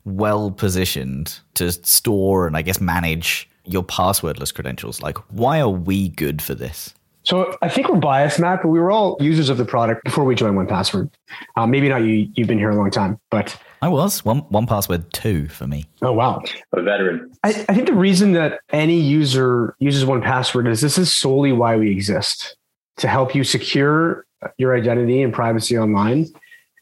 well 0.05 0.49
positioned 0.49 1.39
to 1.53 1.71
store 1.71 2.47
and 2.47 2.57
I 2.57 2.63
guess 2.63 2.81
manage 2.81 3.47
your 3.63 3.83
passwordless 3.83 4.51
credentials? 4.51 5.03
Like, 5.03 5.19
why 5.29 5.61
are 5.61 5.69
we 5.69 6.09
good 6.09 6.41
for 6.41 6.55
this? 6.55 6.95
So 7.31 7.55
I 7.61 7.69
think 7.69 7.87
we're 7.87 7.95
biased, 7.95 8.41
Matt, 8.41 8.61
but 8.61 8.67
we 8.67 8.77
were 8.77 8.91
all 8.91 9.15
users 9.21 9.47
of 9.47 9.55
the 9.55 9.63
product 9.63 10.03
before 10.03 10.25
we 10.25 10.35
joined 10.35 10.57
One 10.57 10.67
Password. 10.67 11.09
Uh, 11.55 11.65
maybe 11.65 11.87
not 11.87 12.03
you. 12.03 12.29
You've 12.35 12.49
been 12.49 12.57
here 12.57 12.69
a 12.69 12.75
long 12.75 12.91
time, 12.91 13.21
but 13.29 13.57
I 13.81 13.87
was 13.87 14.25
one 14.25 14.39
one 14.49 14.67
password 14.67 15.13
two 15.13 15.47
for 15.47 15.65
me. 15.65 15.85
Oh 16.01 16.11
wow, 16.11 16.43
a 16.73 16.81
veteran. 16.81 17.31
I, 17.45 17.51
I 17.69 17.73
think 17.73 17.87
the 17.87 17.93
reason 17.93 18.33
that 18.33 18.59
any 18.71 18.99
user 18.99 19.77
uses 19.79 20.05
One 20.05 20.21
Password 20.21 20.67
is 20.67 20.81
this 20.81 20.97
is 20.97 21.15
solely 21.15 21.53
why 21.53 21.77
we 21.77 21.89
exist 21.89 22.57
to 22.97 23.07
help 23.07 23.33
you 23.33 23.45
secure 23.45 24.25
your 24.57 24.75
identity 24.75 25.21
and 25.21 25.33
privacy 25.33 25.77
online 25.77 26.27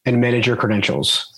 and 0.07 0.19
manage 0.19 0.47
your 0.47 0.55
credentials. 0.55 1.31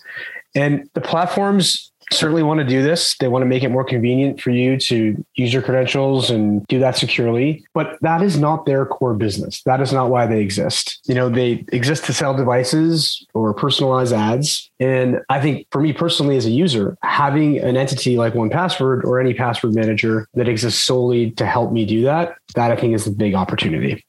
And 0.56 0.90
the 0.94 1.02
platforms 1.02 1.91
certainly 2.12 2.44
want 2.44 2.60
to 2.60 2.66
do 2.66 2.84
this. 2.84 3.16
They 3.20 3.28
want 3.28 3.42
to 3.44 3.48
make 3.48 3.64
it 3.64 3.70
more 3.70 3.84
convenient 3.84 4.42
for 4.42 4.52
you 4.52 4.78
to 4.78 5.24
use 5.36 5.54
your 5.54 5.62
credentials 5.62 6.30
and 6.30 6.66
do 6.68 6.80
that 6.80 6.98
securely. 6.98 7.66
But 7.74 7.98
that 8.02 8.22
is 8.22 8.38
not 8.38 8.66
their 8.66 8.86
core 8.86 9.14
business. 9.14 9.62
That 9.64 9.82
is 9.82 9.94
not 9.94 10.10
why 10.10 10.26
they 10.26 10.42
exist. 10.42 11.00
You 11.06 11.16
know, 11.16 11.30
they 11.30 11.66
exist 11.72 12.06
to 12.06 12.14
sell 12.14 12.36
devices 12.36 13.26
or 13.34 13.54
personalize 13.54 14.12
ads. 14.12 14.70
And 14.80 15.20
I 15.30 15.40
think 15.40 15.68
for 15.72 15.82
me 15.82 15.94
personally 15.94 16.38
as 16.38 16.46
a 16.46 16.52
user, 16.52 16.98
having 17.04 17.60
an 17.60 17.78
entity 17.78 18.18
like 18.18 18.36
one 18.36 18.50
password 18.50 19.06
or 19.06 19.20
any 19.20 19.34
password 19.34 19.74
manager 19.74 20.28
that 20.34 20.48
exists 20.48 20.84
solely 20.84 21.32
to 21.32 21.46
help 21.46 21.72
me 21.72 21.86
do 21.86 22.04
that, 22.04 22.36
that 22.56 22.72
I 22.72 22.76
think 22.76 22.94
is 22.94 23.06
the 23.06 23.12
big 23.12 23.36
opportunity. 23.36 24.04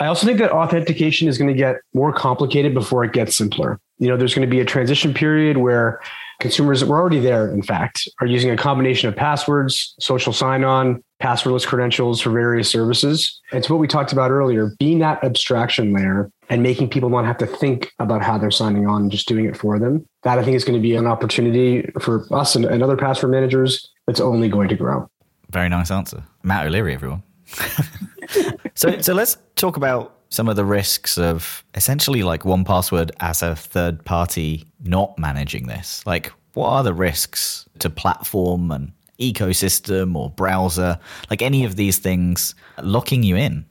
I 0.00 0.06
also 0.06 0.26
think 0.26 0.38
that 0.38 0.52
authentication 0.52 1.26
is 1.26 1.38
going 1.38 1.48
to 1.48 1.56
get 1.56 1.76
more 1.92 2.12
complicated 2.12 2.72
before 2.72 3.02
it 3.04 3.12
gets 3.12 3.36
simpler. 3.36 3.80
You 3.98 4.06
know, 4.06 4.16
there's 4.16 4.32
going 4.32 4.48
to 4.48 4.50
be 4.50 4.60
a 4.60 4.64
transition 4.64 5.12
period 5.12 5.56
where 5.56 6.00
consumers 6.38 6.80
that 6.80 6.86
were 6.86 6.98
already 6.98 7.18
there, 7.18 7.52
in 7.52 7.62
fact, 7.62 8.08
are 8.20 8.26
using 8.26 8.50
a 8.50 8.56
combination 8.56 9.08
of 9.08 9.16
passwords, 9.16 9.94
social 9.98 10.32
sign 10.32 10.64
on, 10.64 11.02
passwordless 11.20 11.66
credentials 11.66 12.20
for 12.20 12.30
various 12.30 12.70
services. 12.70 13.40
It's 13.52 13.68
what 13.68 13.80
we 13.80 13.88
talked 13.88 14.12
about 14.12 14.30
earlier, 14.30 14.74
being 14.78 15.00
that 15.00 15.22
abstraction 15.24 15.92
layer 15.92 16.30
and 16.48 16.62
making 16.62 16.90
people 16.90 17.10
not 17.10 17.24
have 17.24 17.38
to 17.38 17.46
think 17.46 17.92
about 17.98 18.22
how 18.22 18.38
they're 18.38 18.50
signing 18.50 18.86
on 18.86 19.02
and 19.02 19.10
just 19.10 19.26
doing 19.26 19.44
it 19.44 19.56
for 19.56 19.78
them. 19.78 20.06
That 20.22 20.38
I 20.38 20.44
think 20.44 20.56
is 20.56 20.64
going 20.64 20.78
to 20.78 20.82
be 20.82 20.94
an 20.94 21.06
opportunity 21.06 21.90
for 22.00 22.26
us 22.32 22.54
and, 22.54 22.64
and 22.64 22.82
other 22.82 22.96
password 22.96 23.32
managers 23.32 23.90
that's 24.06 24.20
only 24.20 24.48
going 24.48 24.68
to 24.68 24.76
grow. 24.76 25.10
Very 25.50 25.68
nice 25.68 25.90
answer. 25.90 26.22
Matt 26.42 26.66
O'Leary, 26.66 26.94
everyone. 26.94 27.22
so, 28.74 28.98
so 29.00 29.14
let's 29.14 29.38
talk 29.56 29.76
about 29.76 30.17
some 30.30 30.48
of 30.48 30.56
the 30.56 30.64
risks 30.64 31.18
of 31.18 31.64
essentially 31.74 32.22
like 32.22 32.44
one 32.44 32.64
password 32.64 33.12
as 33.20 33.42
a 33.42 33.56
third 33.56 34.04
party 34.04 34.64
not 34.80 35.18
managing 35.18 35.66
this. 35.66 36.04
Like, 36.06 36.32
what 36.54 36.68
are 36.68 36.82
the 36.82 36.94
risks 36.94 37.66
to 37.78 37.90
platform 37.90 38.70
and 38.70 38.92
ecosystem 39.18 40.16
or 40.16 40.30
browser? 40.30 40.98
Like 41.30 41.42
any 41.42 41.64
of 41.64 41.76
these 41.76 41.98
things 41.98 42.54
locking 42.82 43.22
you 43.22 43.36
in? 43.36 43.64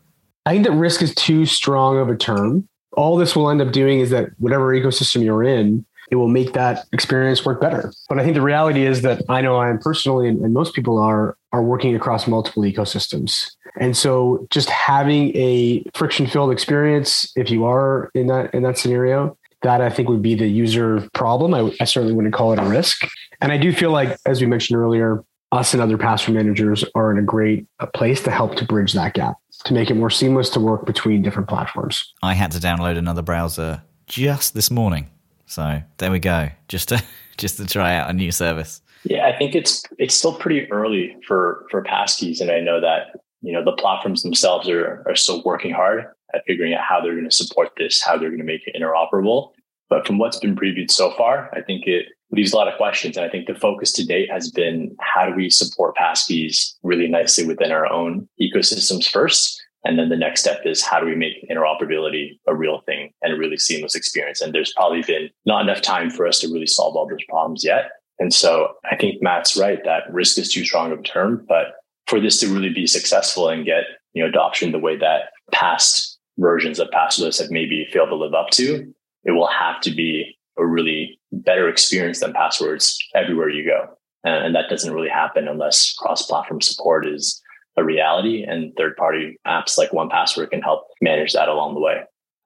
I 0.46 0.52
think 0.54 0.66
that 0.66 0.72
risk 0.72 1.02
is 1.02 1.14
too 1.16 1.46
strong 1.46 1.98
of 1.98 2.10
a 2.10 2.16
term. 2.16 2.68
All 2.94 3.18
this 3.18 3.36
will 3.36 3.50
end 3.50 3.62
up 3.62 3.72
doing 3.72 4.00
is 4.00 4.10
that 4.12 4.30
whatever 4.38 4.74
ecosystem 4.74 5.24
you're 5.24 5.44
in, 5.44 5.86
it 6.10 6.16
will 6.16 6.28
make 6.28 6.54
that 6.54 6.86
experience 6.94 7.46
work 7.46 7.60
better. 7.60 7.94
But 8.08 8.20
I 8.20 8.24
think 8.24 8.36
the 8.36 8.42
reality 8.42 8.86
is 8.86 9.02
that 9.02 9.22
I 9.30 9.42
know 9.42 9.58
I 9.58 9.70
am 9.70 9.80
personally, 9.80 10.28
and, 10.28 10.42
and 10.42 10.54
most 10.54 10.74
people 10.74 10.98
are, 10.98 11.38
are 11.52 11.64
working 11.64 11.96
across 11.96 12.28
multiple 12.28 12.64
ecosystems. 12.64 13.52
And 13.80 13.96
so 13.96 14.48
just 14.50 14.70
having 14.70 15.36
a 15.36 15.84
friction 15.94 16.28
filled 16.28 16.52
experience, 16.52 17.32
if 17.36 17.50
you 17.50 17.66
are 17.66 18.10
in 18.14 18.28
that, 18.28 18.54
in 18.54 18.64
that 18.64 18.78
scenario, 18.78 19.38
that 19.64 19.82
I 19.82 19.90
think 19.90 20.08
would 20.10 20.22
be 20.22 20.36
the 20.36 20.48
user 20.48 21.08
problem. 21.14 21.54
I, 21.54 21.72
I 21.82 21.86
certainly 21.86 22.14
wouldn't 22.14 22.34
call 22.34 22.54
it 22.54 22.60
a 22.60 22.64
risk. 22.64 23.08
And 23.42 23.52
I 23.52 23.58
do 23.58 23.74
feel 23.74 23.92
like, 23.92 24.18
as 24.26 24.40
we 24.40 24.48
mentioned 24.48 24.80
earlier, 24.80 25.24
us 25.52 25.74
and 25.74 25.82
other 25.82 25.98
password 25.98 26.36
managers 26.36 26.84
are 26.96 27.12
in 27.12 27.18
a 27.18 27.24
great 27.24 27.66
place 27.94 28.22
to 28.24 28.32
help 28.32 28.56
to 28.56 28.66
bridge 28.66 28.94
that 28.94 29.14
gap, 29.14 29.36
to 29.66 29.74
make 29.74 29.90
it 29.90 29.96
more 29.96 30.10
seamless 30.10 30.50
to 30.52 30.60
work 30.60 30.86
between 30.86 31.22
different 31.22 31.48
platforms. 31.48 32.14
I 32.22 32.34
had 32.34 32.52
to 32.52 32.60
download 32.60 32.98
another 32.98 33.22
browser 33.22 33.82
just 34.08 34.54
this 34.54 34.70
morning 34.70 35.10
so 35.48 35.82
there 35.98 36.12
we 36.12 36.20
go, 36.20 36.50
just 36.68 36.90
to 36.90 37.04
just 37.38 37.58
to 37.58 37.66
try 37.66 37.96
out 37.96 38.10
a 38.10 38.14
new 38.14 38.32
service. 38.32 38.82
Yeah, 39.04 39.26
I 39.26 39.36
think 39.36 39.56
it's 39.56 39.84
it's 39.98 40.14
still 40.14 40.36
pretty 40.36 40.70
early 40.72 41.16
for 41.28 41.66
for 41.72 41.84
passkeys, 41.84 42.40
and 42.42 42.52
I 42.52 42.60
know 42.60 42.80
that 42.80 43.20
you 43.42 43.54
know 43.54 43.64
the 43.64 43.72
platforms 43.72 44.22
themselves 44.22 44.70
are 44.70 45.04
are 45.08 45.16
still 45.16 45.42
working 45.44 45.72
hard 45.72 46.06
at 46.34 46.44
figuring 46.46 46.74
out 46.74 46.84
how 46.88 47.02
they're 47.02 47.16
going 47.16 47.30
to 47.30 47.36
support 47.36 47.70
this, 47.78 48.04
how 48.04 48.18
they're 48.18 48.30
going 48.30 48.40
to 48.40 48.46
make 48.46 48.62
it 48.68 48.76
interoperable. 48.80 49.52
But 49.90 50.06
from 50.06 50.18
what's 50.18 50.38
been 50.38 50.56
previewed 50.56 50.92
so 50.92 51.12
far, 51.12 51.50
I 51.54 51.62
think 51.62 51.88
it 51.88 52.08
leaves 52.32 52.52
a 52.52 52.58
lot 52.58 52.68
of 52.68 52.76
questions. 52.76 53.16
And 53.16 53.26
I 53.26 53.30
think 53.30 53.48
the 53.48 53.56
focus 53.56 53.94
to 53.94 54.06
date 54.06 54.30
has 54.30 54.52
been 54.52 54.94
how 55.00 55.26
do 55.26 55.34
we 55.34 55.50
support 55.50 55.96
passkeys 55.96 56.74
really 56.84 57.08
nicely 57.08 57.46
within 57.46 57.72
our 57.72 57.90
own 57.90 58.28
ecosystems 58.42 59.10
first, 59.10 59.57
and 59.84 59.98
then 59.98 60.10
the 60.10 60.18
next 60.18 60.42
step 60.42 60.62
is 60.66 60.84
how 60.84 61.00
do 61.00 61.06
we 61.06 61.16
make 61.16 61.48
interoperability 61.50 62.40
a 62.48 62.56
real 62.56 62.82
thing 62.82 63.12
and 63.22 63.34
a 63.34 63.38
really 63.38 63.58
seamless 63.58 63.96
experience? 63.96 64.42
And 64.42 64.54
there's 64.54 64.74
probably 64.74 65.02
been 65.02 65.30
not 65.46 65.62
enough 65.62 65.82
time 65.82 66.10
for 66.10 66.28
us 66.28 66.40
to 66.40 66.48
really 66.48 66.68
solve 66.68 66.96
all 66.96 67.08
those 67.08 67.24
problems 67.30 67.64
yet. 67.64 67.92
And 68.20 68.34
so 68.34 68.74
I 68.92 68.96
think 68.96 69.22
Matt's 69.22 69.56
right 69.56 69.84
that 69.86 70.12
risk 70.12 70.38
is 70.40 70.52
too 70.52 70.66
strong 70.66 70.92
of 70.92 71.00
a 71.00 71.04
term, 71.04 71.46
but 71.48 71.76
for 72.08 72.20
this 72.20 72.40
to 72.40 72.48
really 72.48 72.74
be 72.74 72.88
successful 72.88 73.50
and 73.50 73.66
get 73.66 73.84
you 74.14 74.24
know 74.24 74.30
adoption 74.30 74.72
the 74.72 74.80
way 74.80 74.98
that 74.98 75.30
past 75.52 76.18
versions 76.38 76.80
of 76.80 76.90
passwords 76.92 77.40
have 77.40 77.52
maybe 77.52 77.88
failed 77.92 78.10
to 78.10 78.16
live 78.16 78.34
up 78.34 78.50
to, 78.52 78.92
it 79.24 79.32
will 79.32 79.48
have 79.48 79.82
to 79.82 79.92
be 79.92 80.38
a 80.58 80.66
really 80.66 81.20
better 81.32 81.70
experience 81.70 82.20
than 82.20 82.34
passwords 82.34 82.98
everywhere 83.16 83.50
you 83.50 83.66
go. 83.66 83.88
And 84.24 84.56
that 84.56 84.70
doesn't 84.70 84.94
really 84.94 85.10
happen 85.10 85.48
unless 85.48 85.94
cross-platform 85.94 86.62
support 86.62 87.08
is 87.08 87.42
a 87.78 87.84
reality 87.84 88.44
and 88.44 88.76
third 88.76 88.98
party 88.98 89.38
apps 89.46 89.78
like 89.78 89.94
one 89.94 90.10
password 90.10 90.50
can 90.52 90.62
help 90.62 90.88
manage 91.02 91.34
that 91.34 91.48
along 91.48 91.76
the 91.76 91.80
way. 91.80 92.04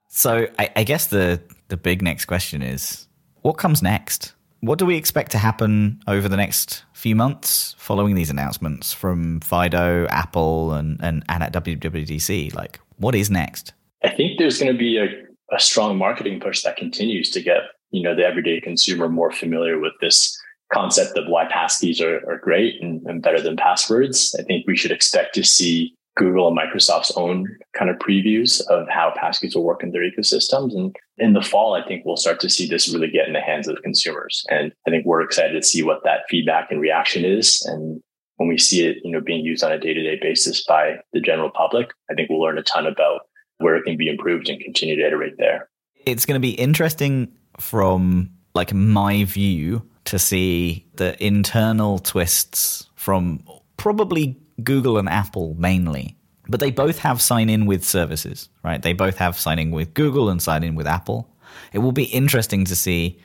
So 0.10 0.48
I, 0.60 0.70
I, 0.76 0.84
guess 0.84 1.08
the 1.08 1.41
the 1.70 1.78
big 1.78 2.02
next 2.02 2.26
question 2.26 2.62
is 2.62 3.08
what 3.41 3.54
comes 3.54 3.82
next? 3.82 4.34
What 4.60 4.78
do 4.78 4.86
we 4.86 4.98
expect 4.98 5.32
to 5.32 5.38
happen 5.38 6.02
over 6.08 6.28
the 6.28 6.38
next 6.38 6.84
few 6.94 7.15
months 7.15 7.76
following 7.78 8.13
these 8.13 8.30
announcements 8.30 8.94
from 8.94 9.39
fido 9.39 10.06
apple 10.08 10.74
and 10.74 11.00
and, 11.02 11.24
and 11.30 11.44
at 11.44 11.54
wwdc 11.54 12.54
like 12.54 12.80
what 12.98 13.15
is 13.15 13.32
next? 13.32 13.74
I 14.04 14.10
think 14.10 14.38
there's 14.38 14.60
going 14.60 14.72
to 14.72 14.78
be 14.78 14.98
a, 14.98 15.08
a 15.56 15.60
strong 15.60 15.98
marketing 15.98 16.39
push 16.41 16.63
that 16.63 16.76
continues 16.76 17.30
to 17.32 17.41
get 17.41 17.62
you 17.91 18.04
know 18.04 18.13
the 18.13 18.26
everyday 18.26 18.60
consumer 18.60 19.08
more 19.08 19.32
familiar 19.32 19.80
with 19.80 19.94
this 20.02 20.40
concept 20.74 21.18
of 21.18 21.28
why 21.28 21.46
passkeys 21.46 22.02
are, 22.02 22.18
are 22.30 22.40
great 22.40 22.82
and, 22.82 23.02
and 23.06 23.22
better 23.22 23.42
than 23.42 23.58
passwords. 23.58 24.36
I 24.40 24.44
think 24.44 24.66
we 24.68 24.78
should 24.78 24.92
expect 24.92 25.36
to 25.36 25.44
see 25.44 25.96
Google 26.18 26.48
and 26.48 26.58
Microsoft's 26.58 27.12
own 27.16 27.48
kind 27.78 27.90
of 27.90 27.98
previews 27.98 28.62
of 28.68 28.88
how 28.90 29.14
passkeys 29.18 29.56
will 29.56 29.64
work 29.64 29.82
in 29.82 29.92
their 29.92 30.04
ecosystems. 30.04 30.76
And 30.76 30.96
in 31.18 31.34
the 31.34 31.42
fall, 31.42 31.74
I 31.74 31.86
think 31.88 32.06
we'll 32.06 32.18
start 32.18 32.40
to 32.42 32.50
see 32.50 32.68
this 32.68 32.94
really 32.94 33.10
get 33.10 33.28
in 33.28 33.34
the 33.34 33.40
hands 33.40 33.68
of 33.68 33.82
consumers. 33.82 34.46
And 34.50 34.74
I 34.86 34.92
think 34.92 35.06
we're 35.06 35.22
excited 35.22 35.54
to 35.54 35.68
see 35.68 35.84
what 35.84 36.04
that 36.04 36.22
feedback 36.30 36.70
and 36.70 36.82
reaction 36.82 37.24
is. 37.24 37.66
And 37.66 38.02
when 38.36 38.50
we 38.50 38.58
see 38.58 38.86
it, 38.86 38.98
you 39.04 39.12
know, 39.12 39.22
being 39.22 39.46
used 39.46 39.64
on 39.64 39.72
a 39.72 39.80
day-to-day 39.80 40.20
basis 40.22 40.64
by 40.66 40.98
the 41.14 41.22
general 41.22 41.50
public, 41.50 41.92
I 42.10 42.14
think 42.14 42.30
we'll 42.30 42.42
learn 42.42 42.58
a 42.58 42.64
ton 42.64 42.86
about 42.88 43.22
where 43.60 43.76
it 43.76 43.84
can 43.84 43.96
be 43.96 44.10
improved 44.10 44.50
and 44.50 44.60
continue 44.60 44.96
to 44.98 45.06
iterate 45.06 45.38
there. 45.38 45.70
It's 46.06 46.26
going 46.26 46.36
to 46.36 46.46
be 46.46 46.52
interesting 46.52 47.32
from 47.60 48.32
like 48.54 48.74
my 48.74 49.24
view 49.24 49.88
to 50.06 50.20
see 50.20 50.86
the 50.96 51.22
internal 51.24 52.00
twists 52.00 52.90
from 52.96 53.44
probably 53.78 54.38
Google 54.64 54.98
and 54.98 55.10
Apple 55.10 55.56
mainly. 55.58 56.18
But 56.48 56.60
they 56.60 56.72
both 56.72 57.00
have 57.00 57.22
sign 57.22 57.50
in 57.50 57.66
with 57.66 57.84
services, 57.84 58.50
right? 58.64 58.82
They 58.82 58.94
both 58.94 59.18
have 59.18 59.40
sign 59.40 59.60
in 59.60 59.72
with 59.72 59.94
Google 59.94 60.30
and 60.30 60.42
sign 60.42 60.64
in 60.64 60.76
with 60.76 60.88
Apple. 60.88 61.30
It 61.72 61.80
will 61.80 61.92
be 61.92 62.04
interesting 62.06 62.66
to 62.66 62.76
see 62.76 63.20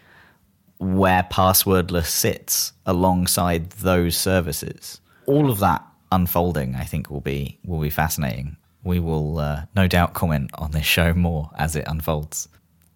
where 0.78 1.22
passwordless 1.24 2.06
sits 2.06 2.72
alongside 2.84 3.70
those 3.70 4.16
services. 4.16 5.00
All 5.26 5.50
of 5.50 5.58
that 5.60 5.84
unfolding, 6.12 6.74
I 6.74 6.84
think, 6.84 7.10
will 7.10 7.20
be 7.20 7.58
will 7.64 7.80
be 7.80 7.90
fascinating. 7.90 8.56
We 8.84 9.00
will 9.00 9.38
uh, 9.38 9.64
no 9.74 9.88
doubt 9.88 10.14
comment 10.14 10.50
on 10.54 10.70
this 10.70 10.84
show 10.84 11.12
more 11.14 11.50
as 11.56 11.74
it 11.74 11.84
unfolds. 11.88 12.48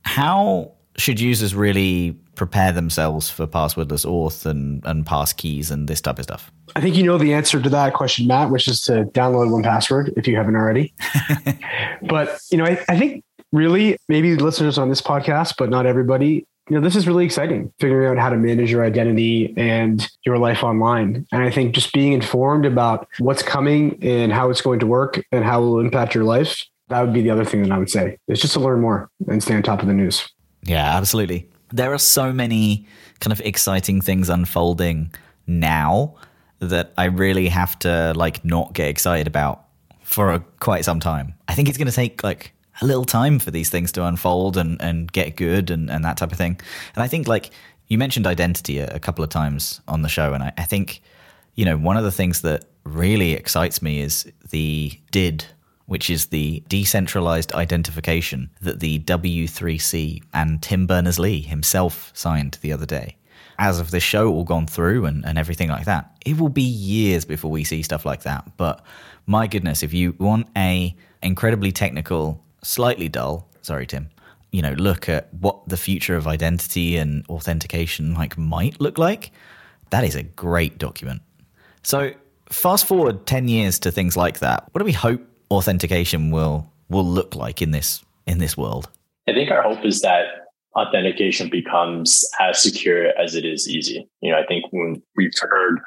How 0.02 0.72
should 1.00 1.20
users 1.20 1.54
really 1.54 2.16
prepare 2.34 2.72
themselves 2.72 3.30
for 3.30 3.46
passwordless 3.46 4.06
auth 4.06 4.46
and, 4.46 4.84
and 4.86 5.04
pass 5.04 5.32
keys 5.32 5.70
and 5.70 5.88
this 5.88 6.00
type 6.00 6.18
of 6.18 6.24
stuff? 6.24 6.50
I 6.76 6.80
think 6.80 6.96
you 6.96 7.02
know 7.02 7.18
the 7.18 7.34
answer 7.34 7.60
to 7.60 7.68
that 7.70 7.94
question, 7.94 8.26
Matt, 8.26 8.50
which 8.50 8.68
is 8.68 8.82
to 8.82 9.04
download 9.06 9.50
one 9.50 9.62
password 9.62 10.12
if 10.16 10.28
you 10.28 10.36
haven't 10.36 10.56
already. 10.56 10.94
but 12.02 12.40
you 12.50 12.58
know, 12.58 12.64
I, 12.64 12.82
I 12.88 12.98
think 12.98 13.24
really, 13.52 13.96
maybe 14.08 14.36
listeners 14.36 14.78
on 14.78 14.88
this 14.88 15.02
podcast, 15.02 15.54
but 15.58 15.70
not 15.70 15.86
everybody, 15.86 16.46
you 16.68 16.76
know, 16.76 16.80
this 16.80 16.94
is 16.94 17.06
really 17.06 17.24
exciting, 17.24 17.72
figuring 17.80 18.08
out 18.08 18.22
how 18.22 18.30
to 18.30 18.36
manage 18.36 18.70
your 18.70 18.84
identity 18.84 19.52
and 19.56 20.08
your 20.24 20.38
life 20.38 20.62
online. 20.62 21.26
And 21.32 21.42
I 21.42 21.50
think 21.50 21.74
just 21.74 21.92
being 21.92 22.12
informed 22.12 22.64
about 22.64 23.08
what's 23.18 23.42
coming 23.42 23.98
and 24.02 24.32
how 24.32 24.50
it's 24.50 24.60
going 24.60 24.78
to 24.80 24.86
work 24.86 25.20
and 25.32 25.44
how 25.44 25.62
it 25.62 25.66
will 25.66 25.80
impact 25.80 26.14
your 26.14 26.24
life, 26.24 26.64
that 26.88 27.00
would 27.00 27.12
be 27.12 27.22
the 27.22 27.30
other 27.30 27.44
thing 27.44 27.62
that 27.62 27.72
I 27.72 27.78
would 27.78 27.90
say. 27.90 28.18
It's 28.28 28.40
just 28.40 28.52
to 28.54 28.60
learn 28.60 28.80
more 28.80 29.10
and 29.28 29.42
stay 29.42 29.54
on 29.54 29.62
top 29.62 29.82
of 29.82 29.88
the 29.88 29.94
news. 29.94 30.28
Yeah, 30.62 30.96
absolutely. 30.96 31.48
There 31.72 31.92
are 31.92 31.98
so 31.98 32.32
many 32.32 32.86
kind 33.20 33.32
of 33.32 33.40
exciting 33.42 34.00
things 34.00 34.28
unfolding 34.28 35.14
now 35.46 36.16
that 36.58 36.92
I 36.98 37.06
really 37.06 37.48
have 37.48 37.78
to 37.80 38.12
like 38.16 38.44
not 38.44 38.72
get 38.72 38.88
excited 38.88 39.26
about 39.26 39.64
for 40.02 40.32
a, 40.32 40.40
quite 40.60 40.84
some 40.84 41.00
time. 41.00 41.34
I 41.48 41.54
think 41.54 41.68
it's 41.68 41.78
going 41.78 41.88
to 41.88 41.94
take 41.94 42.22
like 42.22 42.52
a 42.82 42.86
little 42.86 43.04
time 43.04 43.38
for 43.38 43.50
these 43.50 43.70
things 43.70 43.92
to 43.92 44.04
unfold 44.04 44.56
and, 44.56 44.80
and 44.80 45.10
get 45.10 45.36
good 45.36 45.70
and, 45.70 45.90
and 45.90 46.04
that 46.04 46.16
type 46.16 46.32
of 46.32 46.38
thing. 46.38 46.60
And 46.94 47.02
I 47.02 47.08
think 47.08 47.28
like 47.28 47.50
you 47.88 47.98
mentioned 47.98 48.26
identity 48.26 48.78
a, 48.78 48.88
a 48.88 49.00
couple 49.00 49.22
of 49.24 49.30
times 49.30 49.80
on 49.88 50.02
the 50.02 50.08
show, 50.08 50.32
and 50.32 50.42
I, 50.42 50.52
I 50.58 50.64
think 50.64 51.02
you 51.54 51.64
know 51.64 51.76
one 51.76 51.96
of 51.96 52.04
the 52.04 52.12
things 52.12 52.42
that 52.42 52.64
really 52.84 53.32
excites 53.32 53.82
me 53.82 54.00
is 54.00 54.30
the 54.50 54.98
DID 55.10 55.44
which 55.90 56.08
is 56.08 56.26
the 56.26 56.62
decentralized 56.68 57.52
identification 57.52 58.48
that 58.60 58.78
the 58.78 59.00
W3C 59.00 60.22
and 60.32 60.62
Tim 60.62 60.86
Berners 60.86 61.18
Lee 61.18 61.40
himself 61.40 62.12
signed 62.14 62.58
the 62.60 62.72
other 62.72 62.86
day. 62.86 63.16
As 63.58 63.80
of 63.80 63.90
this 63.90 64.04
show 64.04 64.32
all 64.32 64.44
gone 64.44 64.68
through 64.68 65.06
and, 65.06 65.26
and 65.26 65.36
everything 65.36 65.68
like 65.68 65.86
that, 65.86 66.16
it 66.24 66.38
will 66.38 66.48
be 66.48 66.62
years 66.62 67.24
before 67.24 67.50
we 67.50 67.64
see 67.64 67.82
stuff 67.82 68.06
like 68.06 68.22
that. 68.22 68.56
But 68.56 68.84
my 69.26 69.48
goodness, 69.48 69.82
if 69.82 69.92
you 69.92 70.14
want 70.20 70.46
a 70.56 70.94
incredibly 71.24 71.72
technical, 71.72 72.40
slightly 72.62 73.08
dull, 73.08 73.48
sorry, 73.62 73.84
Tim, 73.84 74.10
you 74.52 74.62
know, 74.62 74.74
look 74.74 75.08
at 75.08 75.34
what 75.34 75.68
the 75.68 75.76
future 75.76 76.14
of 76.14 76.28
identity 76.28 76.98
and 76.98 77.26
authentication 77.28 78.14
like 78.14 78.38
might 78.38 78.80
look 78.80 78.96
like, 78.96 79.32
that 79.90 80.04
is 80.04 80.14
a 80.14 80.22
great 80.22 80.78
document. 80.78 81.20
So 81.82 82.12
fast 82.48 82.86
forward 82.86 83.26
10 83.26 83.48
years 83.48 83.80
to 83.80 83.90
things 83.90 84.16
like 84.16 84.38
that. 84.38 84.68
What 84.70 84.78
do 84.78 84.84
we 84.84 84.92
hope 84.92 85.26
authentication 85.50 86.30
will 86.30 86.70
will 86.88 87.06
look 87.06 87.34
like 87.34 87.62
in 87.62 87.70
this 87.70 88.04
in 88.26 88.38
this 88.38 88.56
world? 88.56 88.88
I 89.28 89.32
think 89.32 89.50
our 89.50 89.62
hope 89.62 89.84
is 89.84 90.00
that 90.02 90.24
authentication 90.76 91.48
becomes 91.48 92.24
as 92.40 92.62
secure 92.62 93.08
as 93.18 93.34
it 93.34 93.44
is 93.44 93.68
easy. 93.68 94.08
You 94.20 94.32
know, 94.32 94.38
I 94.38 94.46
think 94.46 94.64
when 94.70 95.02
we've 95.16 95.32
heard 95.40 95.80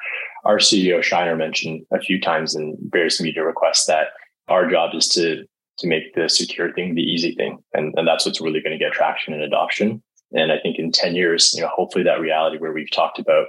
our 0.44 0.58
CEO 0.58 1.02
Shiner 1.02 1.36
mention 1.36 1.86
a 1.92 2.00
few 2.00 2.20
times 2.20 2.54
in 2.54 2.76
various 2.90 3.20
media 3.20 3.44
requests 3.44 3.86
that 3.86 4.08
our 4.48 4.70
job 4.70 4.94
is 4.94 5.08
to 5.10 5.44
to 5.78 5.86
make 5.86 6.14
the 6.14 6.28
secure 6.28 6.72
thing 6.72 6.94
the 6.94 7.02
easy 7.02 7.34
thing. 7.34 7.58
And, 7.72 7.92
and 7.96 8.06
that's 8.06 8.24
what's 8.24 8.40
really 8.40 8.60
going 8.60 8.78
to 8.78 8.84
get 8.84 8.92
traction 8.92 9.34
and 9.34 9.42
adoption. 9.42 10.02
And 10.32 10.52
I 10.52 10.58
think 10.58 10.78
in 10.78 10.92
10 10.92 11.16
years, 11.16 11.52
you 11.54 11.62
know, 11.62 11.70
hopefully 11.74 12.04
that 12.04 12.20
reality 12.20 12.58
where 12.58 12.72
we've 12.72 12.90
talked 12.90 13.18
about 13.18 13.46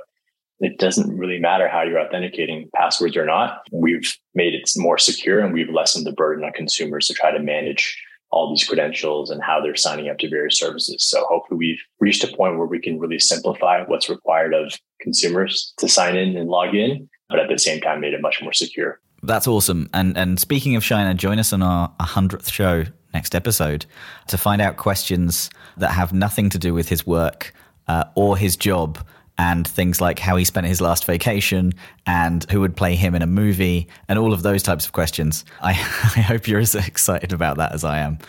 it 0.59 0.77
doesn't 0.79 1.17
really 1.17 1.39
matter 1.39 1.67
how 1.67 1.81
you're 1.81 1.99
authenticating 1.99 2.69
passwords 2.73 3.17
or 3.17 3.25
not. 3.25 3.61
We've 3.71 4.17
made 4.33 4.53
it 4.53 4.69
more 4.77 4.97
secure 4.97 5.39
and 5.39 5.53
we've 5.53 5.69
lessened 5.69 6.05
the 6.05 6.13
burden 6.13 6.45
on 6.45 6.53
consumers 6.53 7.07
to 7.07 7.13
try 7.13 7.31
to 7.31 7.39
manage 7.39 7.97
all 8.31 8.49
these 8.49 8.67
credentials 8.67 9.29
and 9.29 9.41
how 9.41 9.61
they're 9.61 9.75
signing 9.75 10.09
up 10.09 10.17
to 10.19 10.29
various 10.29 10.57
services. 10.57 11.03
So 11.05 11.25
hopefully 11.29 11.57
we've 11.57 11.81
reached 11.99 12.23
a 12.23 12.35
point 12.35 12.57
where 12.57 12.67
we 12.67 12.79
can 12.79 12.99
really 12.99 13.19
simplify 13.19 13.83
what's 13.83 14.09
required 14.09 14.53
of 14.53 14.73
consumers 14.99 15.73
to 15.77 15.87
sign 15.87 16.15
in 16.15 16.35
and 16.35 16.49
log 16.49 16.73
in, 16.75 17.09
but 17.29 17.39
at 17.39 17.49
the 17.49 17.57
same 17.57 17.81
time 17.81 18.01
made 18.01 18.13
it 18.13 18.21
much 18.21 18.41
more 18.41 18.53
secure. 18.53 18.99
That's 19.23 19.47
awesome. 19.47 19.89
And 19.93 20.17
and 20.17 20.39
speaking 20.39 20.75
of 20.75 20.83
Shiner, 20.83 21.13
join 21.13 21.39
us 21.39 21.51
on 21.53 21.63
our 21.63 21.91
100th 21.99 22.51
show 22.51 22.83
next 23.13 23.33
episode 23.33 23.85
to 24.27 24.37
find 24.37 24.61
out 24.61 24.77
questions 24.77 25.49
that 25.77 25.91
have 25.91 26.13
nothing 26.13 26.49
to 26.49 26.59
do 26.59 26.73
with 26.73 26.89
his 26.89 27.07
work 27.07 27.53
uh, 27.87 28.03
or 28.15 28.37
his 28.37 28.57
job 28.57 28.99
and 29.37 29.67
things 29.67 29.99
like 29.99 30.19
how 30.19 30.35
he 30.35 30.45
spent 30.45 30.67
his 30.67 30.81
last 30.81 31.05
vacation 31.05 31.73
and 32.05 32.49
who 32.49 32.61
would 32.61 32.75
play 32.75 32.95
him 32.95 33.15
in 33.15 33.21
a 33.21 33.27
movie 33.27 33.87
and 34.07 34.17
all 34.17 34.33
of 34.33 34.43
those 34.43 34.63
types 34.63 34.85
of 34.85 34.93
questions. 34.93 35.43
I, 35.61 35.71
I 35.71 36.21
hope 36.21 36.47
you're 36.47 36.59
as 36.59 36.75
excited 36.75 37.33
about 37.33 37.57
that 37.57 37.73
as 37.73 37.83
I 37.83 37.99
am. 37.99 38.19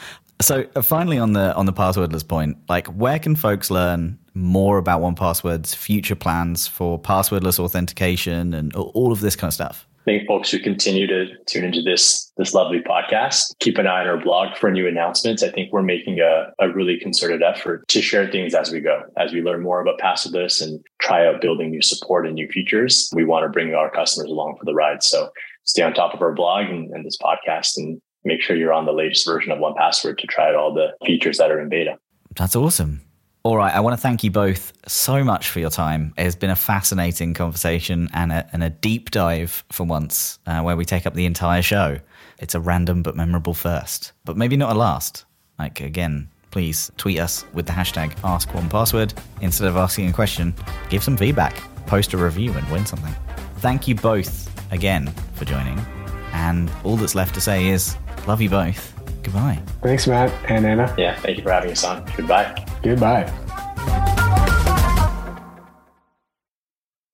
So 0.40 0.66
uh, 0.74 0.82
finally 0.82 1.18
on 1.18 1.32
the 1.32 1.54
on 1.54 1.66
the 1.66 1.72
passwordless 1.72 2.26
point, 2.26 2.58
like 2.68 2.86
where 2.88 3.18
can 3.18 3.36
folks 3.36 3.70
learn 3.70 4.18
more 4.34 4.76
about 4.76 5.00
1Password's 5.00 5.74
future 5.74 6.14
plans 6.14 6.66
for 6.66 7.00
passwordless 7.00 7.58
authentication 7.58 8.52
and 8.52 8.74
all 8.74 9.12
of 9.12 9.20
this 9.20 9.34
kind 9.34 9.48
of 9.48 9.54
stuff? 9.54 9.86
Think 10.06 10.26
folks 10.26 10.48
should 10.48 10.62
continue 10.62 11.06
to 11.06 11.26
tune 11.44 11.64
into 11.64 11.82
this 11.82 12.32
this 12.38 12.54
lovely 12.54 12.80
podcast. 12.80 13.54
Keep 13.60 13.76
an 13.76 13.86
eye 13.86 14.00
on 14.00 14.06
our 14.06 14.16
blog 14.16 14.56
for 14.56 14.70
new 14.70 14.86
announcements. 14.88 15.42
I 15.42 15.50
think 15.50 15.72
we're 15.72 15.82
making 15.82 16.20
a, 16.20 16.52
a 16.58 16.70
really 16.70 16.98
concerted 16.98 17.42
effort 17.42 17.86
to 17.88 18.00
share 18.00 18.30
things 18.30 18.54
as 18.54 18.70
we 18.70 18.80
go, 18.80 19.02
as 19.18 19.32
we 19.32 19.42
learn 19.42 19.62
more 19.62 19.80
about 19.80 19.98
Passwordless 19.98 20.62
and 20.62 20.82
try 21.00 21.26
out 21.26 21.40
building 21.40 21.70
new 21.70 21.82
support 21.82 22.26
and 22.26 22.34
new 22.34 22.48
features. 22.48 23.10
We 23.14 23.24
want 23.24 23.44
to 23.44 23.50
bring 23.50 23.74
our 23.74 23.90
customers 23.90 24.30
along 24.30 24.56
for 24.58 24.64
the 24.64 24.74
ride. 24.74 25.02
So 25.02 25.30
stay 25.64 25.82
on 25.82 25.92
top 25.92 26.14
of 26.14 26.22
our 26.22 26.32
blog 26.32 26.66
and, 26.66 26.90
and 26.92 27.04
this 27.04 27.18
podcast 27.18 27.76
and 27.76 28.00
make 28.24 28.40
sure 28.40 28.56
you're 28.56 28.72
on 28.72 28.86
the 28.86 28.92
latest 28.92 29.26
version 29.26 29.52
of 29.52 29.58
1Password 29.58 30.18
to 30.18 30.26
try 30.26 30.48
out 30.48 30.54
all 30.54 30.72
the 30.72 30.88
features 31.04 31.38
that 31.38 31.50
are 31.50 31.60
in 31.60 31.68
beta. 31.68 31.98
That's 32.36 32.56
awesome. 32.56 33.05
All 33.46 33.56
right, 33.56 33.72
I 33.72 33.78
want 33.78 33.94
to 33.94 34.02
thank 34.02 34.24
you 34.24 34.32
both 34.32 34.72
so 34.88 35.22
much 35.22 35.50
for 35.50 35.60
your 35.60 35.70
time. 35.70 36.12
It 36.18 36.24
has 36.24 36.34
been 36.34 36.50
a 36.50 36.56
fascinating 36.56 37.32
conversation 37.32 38.08
and 38.12 38.32
a, 38.32 38.44
and 38.52 38.64
a 38.64 38.70
deep 38.70 39.12
dive 39.12 39.62
for 39.70 39.84
once, 39.84 40.40
uh, 40.48 40.62
where 40.62 40.76
we 40.76 40.84
take 40.84 41.06
up 41.06 41.14
the 41.14 41.26
entire 41.26 41.62
show. 41.62 42.00
It's 42.40 42.56
a 42.56 42.60
random 42.60 43.04
but 43.04 43.14
memorable 43.14 43.54
first, 43.54 44.10
but 44.24 44.36
maybe 44.36 44.56
not 44.56 44.74
a 44.74 44.76
last. 44.76 45.26
Like, 45.60 45.80
again, 45.80 46.28
please 46.50 46.90
tweet 46.96 47.20
us 47.20 47.44
with 47.52 47.66
the 47.66 47.72
hashtag 47.72 48.16
AskOnePassword. 48.16 49.16
Instead 49.40 49.68
of 49.68 49.76
asking 49.76 50.08
a 50.08 50.12
question, 50.12 50.52
give 50.90 51.04
some 51.04 51.16
feedback, 51.16 51.54
post 51.86 52.14
a 52.14 52.16
review, 52.16 52.52
and 52.52 52.68
win 52.72 52.84
something. 52.84 53.14
Thank 53.58 53.86
you 53.86 53.94
both 53.94 54.50
again 54.72 55.06
for 55.34 55.44
joining. 55.44 55.78
And 56.32 56.68
all 56.82 56.96
that's 56.96 57.14
left 57.14 57.32
to 57.34 57.40
say 57.40 57.68
is 57.68 57.96
love 58.26 58.40
you 58.40 58.50
both. 58.50 58.95
Goodbye. 59.26 59.60
Thanks, 59.82 60.06
Matt 60.06 60.32
and 60.48 60.64
Anna. 60.64 60.94
Yeah, 60.96 61.16
thank 61.16 61.38
you 61.38 61.42
for 61.42 61.50
having 61.50 61.72
us 61.72 61.82
on. 61.82 62.08
Goodbye. 62.16 62.64
Goodbye. 62.80 64.22